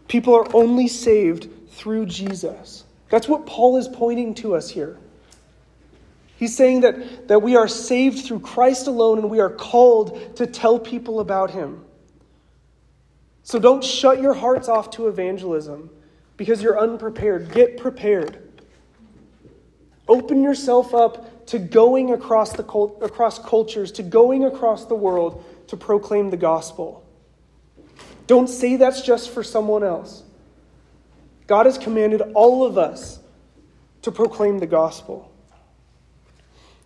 People 0.07 0.35
are 0.35 0.47
only 0.55 0.87
saved 0.87 1.49
through 1.69 2.05
Jesus. 2.05 2.83
That's 3.09 3.27
what 3.27 3.45
Paul 3.45 3.77
is 3.77 3.87
pointing 3.87 4.33
to 4.35 4.55
us 4.55 4.69
here. 4.69 4.97
He's 6.37 6.55
saying 6.55 6.81
that, 6.81 7.27
that 7.27 7.41
we 7.41 7.55
are 7.55 7.67
saved 7.67 8.25
through 8.25 8.39
Christ 8.39 8.87
alone 8.87 9.19
and 9.19 9.29
we 9.29 9.39
are 9.39 9.49
called 9.49 10.35
to 10.37 10.47
tell 10.47 10.79
people 10.79 11.19
about 11.19 11.51
him. 11.51 11.85
So 13.43 13.59
don't 13.59 13.83
shut 13.83 14.21
your 14.21 14.33
hearts 14.33 14.67
off 14.67 14.89
to 14.91 15.07
evangelism 15.07 15.89
because 16.37 16.61
you're 16.61 16.79
unprepared. 16.79 17.51
Get 17.51 17.77
prepared. 17.77 18.39
Open 20.07 20.43
yourself 20.43 20.93
up 20.93 21.45
to 21.47 21.59
going 21.59 22.11
across, 22.11 22.53
the, 22.53 22.63
across 22.63 23.39
cultures, 23.39 23.91
to 23.93 24.03
going 24.03 24.45
across 24.45 24.85
the 24.85 24.95
world 24.95 25.43
to 25.67 25.77
proclaim 25.77 26.29
the 26.29 26.37
gospel. 26.37 27.02
Don't 28.27 28.47
say 28.47 28.77
that's 28.77 29.01
just 29.01 29.29
for 29.29 29.43
someone 29.43 29.83
else. 29.83 30.23
God 31.47 31.65
has 31.65 31.77
commanded 31.77 32.21
all 32.33 32.65
of 32.65 32.77
us 32.77 33.19
to 34.03 34.12
proclaim 34.12 34.59
the 34.59 34.67
gospel. 34.67 35.29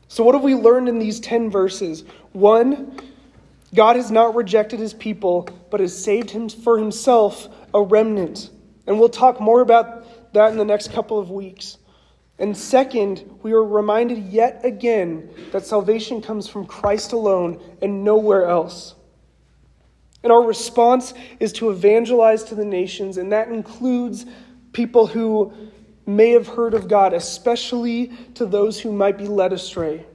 So, 0.07 0.23
what 0.23 0.35
have 0.35 0.43
we 0.43 0.55
learned 0.55 0.87
in 0.89 0.99
these 0.99 1.19
10 1.19 1.49
verses? 1.49 2.03
One, 2.31 2.99
God 3.75 3.97
has 3.97 4.09
not 4.09 4.35
rejected 4.35 4.79
his 4.79 4.93
people, 4.93 5.49
but 5.69 5.79
has 5.79 5.97
saved 5.97 6.31
him 6.31 6.49
for 6.49 6.77
himself 6.77 7.49
a 7.73 7.81
remnant. 7.81 8.49
And 8.85 8.99
we'll 8.99 9.09
talk 9.09 9.41
more 9.41 9.61
about 9.61 10.33
that 10.33 10.51
in 10.51 10.57
the 10.57 10.65
next 10.65 10.93
couple 10.93 11.19
of 11.19 11.29
weeks. 11.29 11.77
And 12.39 12.55
second, 12.55 13.39
we 13.41 13.51
are 13.53 13.63
reminded 13.63 14.19
yet 14.31 14.61
again 14.63 15.29
that 15.51 15.65
salvation 15.65 16.21
comes 16.21 16.47
from 16.47 16.65
Christ 16.65 17.11
alone 17.11 17.59
and 17.81 18.03
nowhere 18.03 18.45
else. 18.45 18.95
And 20.23 20.31
our 20.31 20.41
response 20.43 21.13
is 21.39 21.53
to 21.53 21.69
evangelize 21.69 22.43
to 22.45 22.55
the 22.55 22.65
nations, 22.65 23.17
and 23.17 23.31
that 23.31 23.49
includes 23.49 24.25
people 24.73 25.07
who 25.07 25.53
may 26.05 26.31
have 26.31 26.47
heard 26.47 26.73
of 26.73 26.87
God, 26.87 27.13
especially 27.13 28.11
to 28.35 28.45
those 28.45 28.79
who 28.79 28.91
might 28.91 29.17
be 29.17 29.27
led 29.27 29.53
astray. 29.53 30.05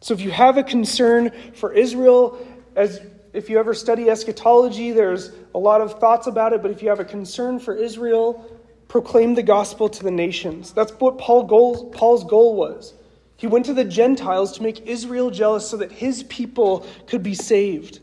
So 0.00 0.14
if 0.14 0.20
you 0.20 0.30
have 0.30 0.56
a 0.56 0.62
concern 0.62 1.30
for 1.54 1.72
Israel, 1.72 2.46
as 2.74 3.00
if 3.32 3.48
you 3.48 3.58
ever 3.58 3.74
study 3.74 4.08
eschatology, 4.08 4.90
there's 4.90 5.30
a 5.54 5.58
lot 5.58 5.80
of 5.80 6.00
thoughts 6.00 6.26
about 6.26 6.52
it, 6.52 6.62
but 6.62 6.70
if 6.70 6.82
you 6.82 6.88
have 6.88 7.00
a 7.00 7.04
concern 7.04 7.60
for 7.60 7.74
Israel, 7.74 8.44
proclaim 8.88 9.34
the 9.34 9.42
gospel 9.42 9.88
to 9.88 10.02
the 10.02 10.10
nations. 10.10 10.72
That's 10.72 10.92
what 10.92 11.18
Paul 11.18 11.44
goal, 11.44 11.90
Paul's 11.90 12.24
goal 12.24 12.56
was. 12.56 12.94
He 13.40 13.46
went 13.46 13.64
to 13.64 13.72
the 13.72 13.86
Gentiles 13.86 14.52
to 14.58 14.62
make 14.62 14.86
Israel 14.86 15.30
jealous 15.30 15.66
so 15.66 15.78
that 15.78 15.90
his 15.90 16.24
people 16.24 16.86
could 17.06 17.22
be 17.22 17.32
saved. 17.32 18.00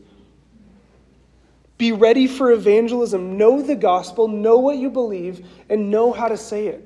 Be 1.76 1.92
ready 1.92 2.26
for 2.26 2.50
evangelism. 2.50 3.38
Know 3.38 3.62
the 3.62 3.76
gospel, 3.76 4.26
know 4.26 4.58
what 4.58 4.78
you 4.78 4.90
believe, 4.90 5.46
and 5.70 5.92
know 5.92 6.10
how 6.12 6.26
to 6.26 6.36
say 6.36 6.66
it. 6.66 6.84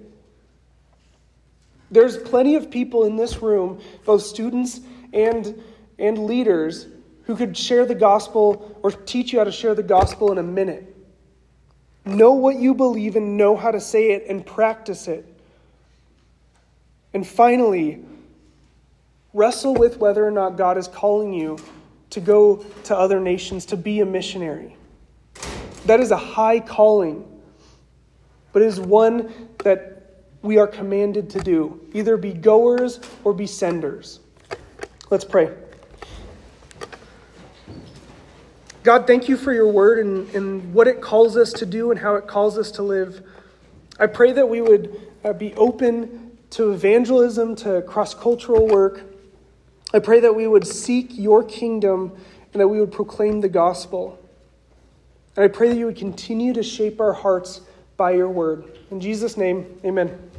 There's 1.90 2.18
plenty 2.18 2.56
of 2.56 2.70
people 2.70 3.06
in 3.06 3.16
this 3.16 3.40
room, 3.40 3.80
both 4.04 4.20
students 4.20 4.80
and, 5.14 5.58
and 5.98 6.26
leaders, 6.26 6.88
who 7.24 7.36
could 7.36 7.56
share 7.56 7.86
the 7.86 7.94
gospel 7.94 8.78
or 8.82 8.90
teach 8.90 9.32
you 9.32 9.38
how 9.38 9.46
to 9.46 9.52
share 9.52 9.74
the 9.74 9.82
gospel 9.82 10.30
in 10.30 10.36
a 10.36 10.42
minute. 10.42 10.94
Know 12.04 12.32
what 12.32 12.56
you 12.56 12.74
believe 12.74 13.16
and 13.16 13.38
know 13.38 13.56
how 13.56 13.70
to 13.70 13.80
say 13.80 14.10
it 14.10 14.26
and 14.28 14.44
practice 14.44 15.08
it. 15.08 15.26
And 17.14 17.26
finally, 17.26 18.04
wrestle 19.34 19.74
with 19.74 19.98
whether 19.98 20.26
or 20.26 20.30
not 20.30 20.56
God 20.56 20.76
is 20.78 20.88
calling 20.88 21.32
you 21.32 21.58
to 22.10 22.20
go 22.20 22.56
to 22.84 22.96
other 22.96 23.20
nations 23.20 23.66
to 23.66 23.76
be 23.76 24.00
a 24.00 24.06
missionary. 24.06 24.76
That 25.86 26.00
is 26.00 26.10
a 26.10 26.16
high 26.16 26.60
calling, 26.60 27.24
but 28.52 28.62
it 28.62 28.66
is 28.66 28.78
one 28.78 29.32
that 29.64 30.02
we 30.42 30.58
are 30.58 30.66
commanded 30.66 31.30
to 31.30 31.40
do 31.40 31.80
either 31.94 32.16
be 32.16 32.32
goers 32.32 33.00
or 33.24 33.32
be 33.32 33.46
senders. 33.46 34.20
Let's 35.10 35.24
pray. 35.24 35.50
God, 38.82 39.06
thank 39.06 39.28
you 39.28 39.36
for 39.36 39.52
your 39.52 39.68
word 39.68 40.04
and, 40.04 40.28
and 40.34 40.74
what 40.74 40.88
it 40.88 41.00
calls 41.00 41.36
us 41.36 41.52
to 41.54 41.66
do 41.66 41.92
and 41.92 42.00
how 42.00 42.16
it 42.16 42.26
calls 42.26 42.58
us 42.58 42.72
to 42.72 42.82
live. 42.82 43.22
I 44.00 44.06
pray 44.06 44.32
that 44.32 44.48
we 44.48 44.60
would 44.60 45.00
uh, 45.22 45.32
be 45.32 45.54
open 45.54 46.36
to 46.50 46.72
evangelism, 46.72 47.54
to 47.56 47.82
cross 47.82 48.12
cultural 48.12 48.66
work. 48.66 49.11
I 49.92 49.98
pray 49.98 50.20
that 50.20 50.34
we 50.34 50.46
would 50.46 50.66
seek 50.66 51.18
your 51.18 51.44
kingdom 51.44 52.12
and 52.52 52.60
that 52.60 52.68
we 52.68 52.80
would 52.80 52.92
proclaim 52.92 53.40
the 53.40 53.48
gospel. 53.48 54.18
And 55.36 55.44
I 55.44 55.48
pray 55.48 55.68
that 55.68 55.76
you 55.76 55.86
would 55.86 55.96
continue 55.96 56.52
to 56.54 56.62
shape 56.62 57.00
our 57.00 57.12
hearts 57.12 57.60
by 57.96 58.12
your 58.12 58.28
word. 58.28 58.78
In 58.90 59.00
Jesus' 59.00 59.36
name, 59.36 59.80
amen. 59.84 60.31